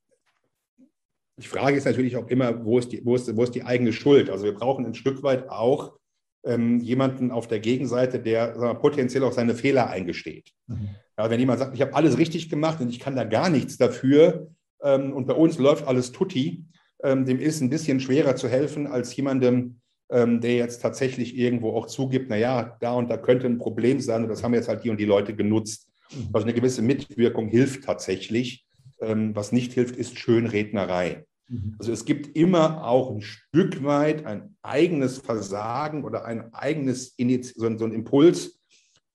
die 1.39 1.47
Frage 1.47 1.77
ist 1.77 1.85
natürlich 1.85 2.17
auch 2.17 2.29
immer, 2.29 2.65
wo 2.65 2.79
ist 2.79 2.93
die, 2.93 3.05
wo 3.05 3.15
ist, 3.15 3.35
wo 3.37 3.43
ist 3.43 3.55
die 3.55 3.65
eigene 3.65 3.93
Schuld? 3.93 4.31
Also 4.31 4.45
wir 4.45 4.55
brauchen 4.55 4.87
ein 4.87 4.95
Stück 4.95 5.23
weit 5.23 5.49
auch 5.51 5.99
ähm, 6.45 6.81
jemanden 6.81 7.31
auf 7.31 7.49
der 7.49 7.61
Gegenseite, 7.61 8.21
der 8.21 8.59
wir, 8.59 8.75
potenziell 8.75 9.25
auch 9.25 9.33
seine 9.33 9.55
Fehler 9.55 9.91
eingesteht. 9.91 10.53
Mhm. 10.67 10.91
Ja, 11.19 11.29
wenn 11.29 11.41
jemand 11.41 11.59
sagt, 11.59 11.75
ich 11.75 11.83
habe 11.83 11.95
alles 11.95 12.17
richtig 12.19 12.49
gemacht 12.49 12.81
und 12.81 12.89
ich 12.89 13.01
kann 13.01 13.17
da 13.17 13.25
gar 13.25 13.51
nichts 13.51 13.77
dafür 13.77 14.49
ähm, 14.83 15.13
und 15.13 15.27
bei 15.27 15.35
uns 15.35 15.59
läuft 15.59 15.87
alles 15.87 16.13
tutti, 16.13 16.65
ähm, 17.03 17.27
dem 17.27 17.39
ist 17.39 17.61
ein 17.61 17.71
bisschen 17.71 18.01
schwerer 18.01 18.37
zu 18.37 18.49
helfen 18.49 18.87
als 18.87 19.15
jemandem, 19.15 19.81
ähm, 20.11 20.41
der 20.41 20.57
jetzt 20.57 20.83
tatsächlich 20.83 21.37
irgendwo 21.37 21.73
auch 21.73 21.87
zugibt, 21.87 22.31
naja, 22.31 22.77
da 22.81 22.93
und 22.93 23.11
da 23.11 23.17
könnte 23.17 23.47
ein 23.47 23.59
Problem 23.59 24.01
sein 24.01 24.23
und 24.23 24.29
das 24.29 24.43
haben 24.43 24.55
jetzt 24.55 24.69
halt 24.69 24.85
die 24.85 24.91
und 24.91 25.01
die 25.01 25.05
Leute 25.05 25.35
genutzt. 25.35 25.89
Mhm. 26.13 26.29
Also 26.33 26.47
eine 26.47 26.55
gewisse 26.55 26.83
Mitwirkung 26.83 27.49
hilft 27.49 27.85
tatsächlich. 27.85 28.65
Ähm, 29.01 29.35
was 29.35 29.53
nicht 29.53 29.73
hilft, 29.73 29.97
ist 29.97 30.19
Schönrednerei. 30.19 31.25
Mhm. 31.49 31.77
Also 31.79 31.93
es 31.93 32.05
gibt 32.05 32.37
immer 32.37 32.85
auch 32.85 33.11
ein 33.11 33.21
Stück 33.21 33.83
weit 33.85 34.25
ein 34.25 34.57
eigenes 34.63 35.19
Versagen 35.19 36.05
oder 36.05 36.25
ein 36.25 36.53
eigenes 36.55 37.15
Iniz 37.17 37.55
so 37.55 37.67
ein, 37.67 37.79
so 37.79 37.85
ein 37.85 37.93
Impuls, 37.93 38.61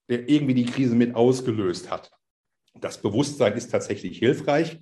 der 0.09 0.29
irgendwie 0.29 0.53
die 0.53 0.65
Krise 0.65 0.95
mit 0.95 1.15
ausgelöst 1.15 1.89
hat. 1.89 2.11
Das 2.79 3.01
Bewusstsein 3.01 3.53
ist 3.53 3.71
tatsächlich 3.71 4.19
hilfreich. 4.19 4.79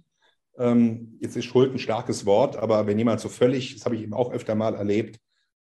Ähm, 0.58 1.18
jetzt 1.22 1.38
ist 1.38 1.46
Schuld 1.46 1.72
ein 1.72 1.80
starkes 1.80 2.26
Wort, 2.26 2.58
aber 2.58 2.86
wenn 2.88 2.98
jemand 2.98 3.22
so 3.22 3.30
völlig, 3.30 3.76
das 3.76 3.86
habe 3.86 3.96
ich 3.96 4.02
eben 4.02 4.14
auch 4.14 4.32
öfter 4.32 4.56
mal 4.56 4.76
erlebt, 4.76 5.20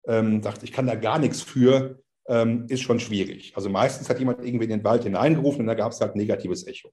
ähm, 0.07 0.41
sagt, 0.41 0.63
ich 0.63 0.71
kann 0.71 0.87
da 0.87 0.95
gar 0.95 1.19
nichts 1.19 1.41
für, 1.41 1.99
ähm, 2.27 2.65
ist 2.69 2.81
schon 2.81 2.99
schwierig. 2.99 3.53
Also 3.55 3.69
meistens 3.69 4.09
hat 4.09 4.19
jemand 4.19 4.45
irgendwie 4.45 4.65
in 4.65 4.71
den 4.71 4.83
Wald 4.83 5.03
hineingerufen 5.03 5.61
und 5.61 5.67
da 5.67 5.73
gab 5.73 5.91
es 5.91 6.01
halt 6.01 6.15
negatives 6.15 6.65
Echo. 6.65 6.91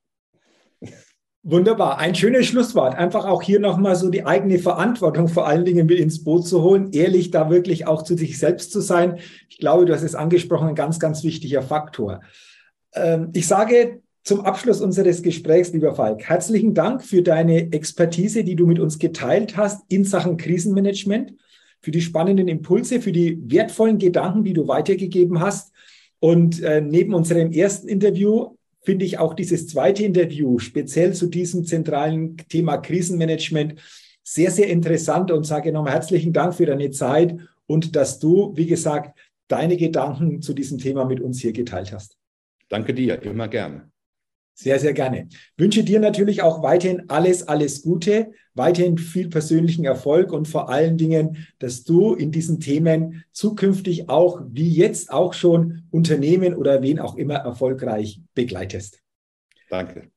Wunderbar, 1.47 1.99
ein 1.99 2.15
schönes 2.15 2.47
Schlusswort. 2.47 2.95
Einfach 2.95 3.27
auch 3.27 3.43
hier 3.43 3.61
nochmal 3.61 3.97
so 3.97 4.09
die 4.09 4.25
eigene 4.25 4.59
Verantwortung 4.59 5.29
vor 5.29 5.47
allen 5.47 5.67
Dingen 5.67 5.87
mit 5.87 5.99
ins 5.99 6.25
Boot 6.25 6.49
zu 6.49 6.63
holen, 6.63 6.91
ehrlich 6.93 7.31
da 7.31 7.51
wirklich 7.51 7.87
auch 7.87 8.03
zu 8.03 8.17
sich 8.17 8.39
selbst 8.39 8.73
zu 8.73 8.81
sein. 8.81 9.19
Ich 9.51 9.59
glaube, 9.59 9.85
du 9.85 9.93
hast 9.93 10.03
es 10.03 10.15
angesprochen, 10.15 10.69
ein 10.69 10.75
ganz, 10.75 10.99
ganz 10.99 11.23
wichtiger 11.23 11.61
Faktor. 11.61 12.23
Ähm, 12.95 13.29
ich 13.35 13.47
sage 13.47 14.01
zum 14.23 14.41
Abschluss 14.41 14.81
unseres 14.81 15.23
Gesprächs, 15.23 15.71
lieber 15.75 15.95
Falk, 15.95 16.25
herzlichen 16.27 16.73
Dank 16.73 17.05
für 17.05 17.21
deine 17.21 17.73
Expertise, 17.73 18.43
die 18.43 18.57
du 18.57 18.67
mit 18.67 18.79
uns 18.79 18.99
geteilt 18.99 19.59
hast 19.59 19.83
in 19.89 20.05
Sachen 20.05 20.39
Krisenmanagement 20.39 21.35
für 21.85 21.91
die 21.91 22.01
spannenden 22.01 22.49
Impulse, 22.49 23.03
für 23.03 23.13
die 23.13 23.39
wertvollen 23.45 23.99
Gedanken, 23.99 24.43
die 24.43 24.55
du 24.55 24.67
weitergegeben 24.67 25.41
hast. 25.41 25.71
Und 26.19 26.63
äh, 26.63 26.81
neben 26.81 27.13
unserem 27.13 27.53
ersten 27.53 27.89
Interview 27.89 28.57
finde 28.81 29.05
ich 29.05 29.19
auch 29.19 29.35
dieses 29.35 29.67
zweite 29.69 30.03
Interview 30.03 30.59
speziell 30.59 31.13
zu 31.13 31.27
diesem 31.27 31.67
zentralen 31.67 32.39
Thema 32.49 32.79
Krisenmanagement 32.79 33.75
sehr, 34.23 34.51
sehr 34.51 34.69
interessant 34.69 35.31
und 35.31 35.45
sage 35.45 35.73
nochmal 35.73 35.93
herzlichen 35.93 36.33
Dank 36.33 36.55
für 36.55 36.65
deine 36.65 36.91
Zeit 36.91 37.37
und 37.67 37.95
dass 37.95 38.19
du, 38.19 38.55
wie 38.57 38.67
gesagt, 38.67 39.19
deine 39.49 39.77
Gedanken 39.77 40.41
zu 40.41 40.55
diesem 40.55 40.79
Thema 40.79 41.05
mit 41.05 41.21
uns 41.21 41.43
hier 41.43 41.53
geteilt 41.53 41.93
hast. 41.93 42.17
Danke 42.71 42.95
dir, 42.95 43.23
immer 43.25 43.49
gerne. 43.49 43.91
Sehr, 44.55 44.79
sehr 44.79 44.95
gerne. 44.95 45.29
Wünsche 45.59 45.85
dir 45.85 46.01
natürlich 46.01 46.41
auch 46.41 46.63
weiterhin 46.63 47.11
alles, 47.11 47.47
alles 47.47 47.83
Gute, 47.83 48.33
weiterhin 48.55 48.99
viel 48.99 49.29
persönlichen 49.29 49.85
Erfolg 49.85 50.33
und 50.33 50.49
vor 50.49 50.69
allen 50.69 50.97
Dingen, 50.97 51.47
dass 51.59 51.85
du 51.85 52.15
in 52.15 52.31
diesen 52.33 52.61
Themen 52.61 53.25
zukünftig 53.33 54.09
auch, 54.09 54.43
wie 54.49 54.71
jetzt 54.71 55.13
auch 55.13 55.35
schon, 55.35 55.83
Unternehmen 55.91 56.55
oder 56.55 56.83
wen 56.83 56.99
auch 56.99 57.17
immer 57.17 57.37
erfolgreich 57.37 58.21
begleitest. 58.35 59.01
Danke. 59.71 60.11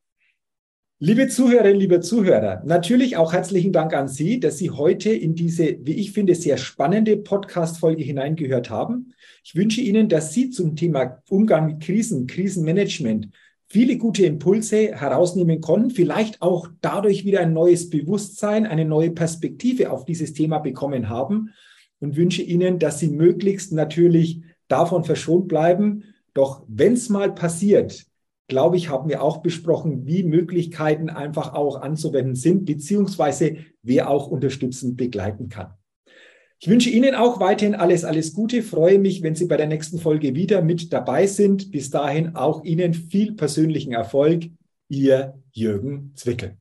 Liebe 0.99 1.27
Zuhörerinnen, 1.27 1.79
liebe 1.79 2.01
Zuhörer, 2.01 2.63
natürlich 2.65 3.17
auch 3.17 3.31
herzlichen 3.31 3.71
Dank 3.71 3.93
an 3.93 4.07
Sie, 4.07 4.39
dass 4.39 4.57
Sie 4.57 4.71
heute 4.71 5.11
in 5.11 5.35
diese, 5.35 5.77
wie 5.81 5.93
ich 5.93 6.11
finde, 6.11 6.33
sehr 6.33 6.57
spannende 6.57 7.17
Podcast-Folge 7.17 8.03
hineingehört 8.03 8.71
haben. 8.71 9.13
Ich 9.43 9.55
wünsche 9.55 9.81
Ihnen, 9.81 10.09
dass 10.09 10.33
Sie 10.33 10.49
zum 10.49 10.75
Thema 10.75 11.21
Umgang 11.29 11.67
mit 11.67 11.83
Krisen, 11.83 12.25
Krisenmanagement, 12.25 13.29
viele 13.67 13.97
gute 13.97 14.25
Impulse 14.25 14.95
herausnehmen 14.95 15.61
konnten, 15.61 15.89
vielleicht 15.89 16.41
auch 16.41 16.69
dadurch 16.81 17.25
wieder 17.25 17.41
ein 17.41 17.53
neues 17.53 17.89
Bewusstsein, 17.89 18.65
eine 18.65 18.85
neue 18.85 19.11
Perspektive 19.11 19.91
auf 19.91 20.05
dieses 20.05 20.33
Thema 20.33 20.59
bekommen 20.59 21.09
haben 21.09 21.49
und 21.99 22.15
wünsche 22.15 22.41
Ihnen, 22.41 22.79
dass 22.79 22.99
Sie 22.99 23.09
möglichst 23.09 23.73
natürlich 23.73 24.41
davon 24.67 25.03
verschont 25.03 25.47
bleiben. 25.47 26.03
Doch 26.33 26.63
wenn 26.67 26.93
es 26.93 27.09
mal 27.09 27.33
passiert, 27.33 28.05
glaube 28.47 28.77
ich, 28.77 28.89
haben 28.89 29.09
wir 29.09 29.21
auch 29.21 29.37
besprochen, 29.37 30.05
wie 30.05 30.23
Möglichkeiten 30.23 31.09
einfach 31.09 31.53
auch 31.53 31.81
anzuwenden 31.81 32.35
sind, 32.35 32.65
beziehungsweise 32.65 33.57
wer 33.81 34.09
auch 34.09 34.27
unterstützend 34.27 34.95
begleiten 34.95 35.49
kann. 35.49 35.73
Ich 36.59 36.67
wünsche 36.67 36.89
Ihnen 36.89 37.13
auch 37.13 37.39
weiterhin 37.39 37.75
alles, 37.75 38.03
alles 38.03 38.33
Gute. 38.33 38.63
Freue 38.63 38.97
mich, 38.97 39.21
wenn 39.21 39.35
Sie 39.35 39.45
bei 39.45 39.57
der 39.57 39.67
nächsten 39.67 39.99
Folge 39.99 40.33
wieder 40.33 40.63
mit 40.63 40.91
dabei 40.91 41.27
sind. 41.27 41.71
Bis 41.71 41.91
dahin 41.91 42.35
auch 42.35 42.63
Ihnen 42.63 42.95
viel 42.95 43.33
persönlichen 43.33 43.93
Erfolg. 43.93 44.45
Ihr 44.89 45.35
Jürgen 45.51 46.13
Zwickel. 46.15 46.57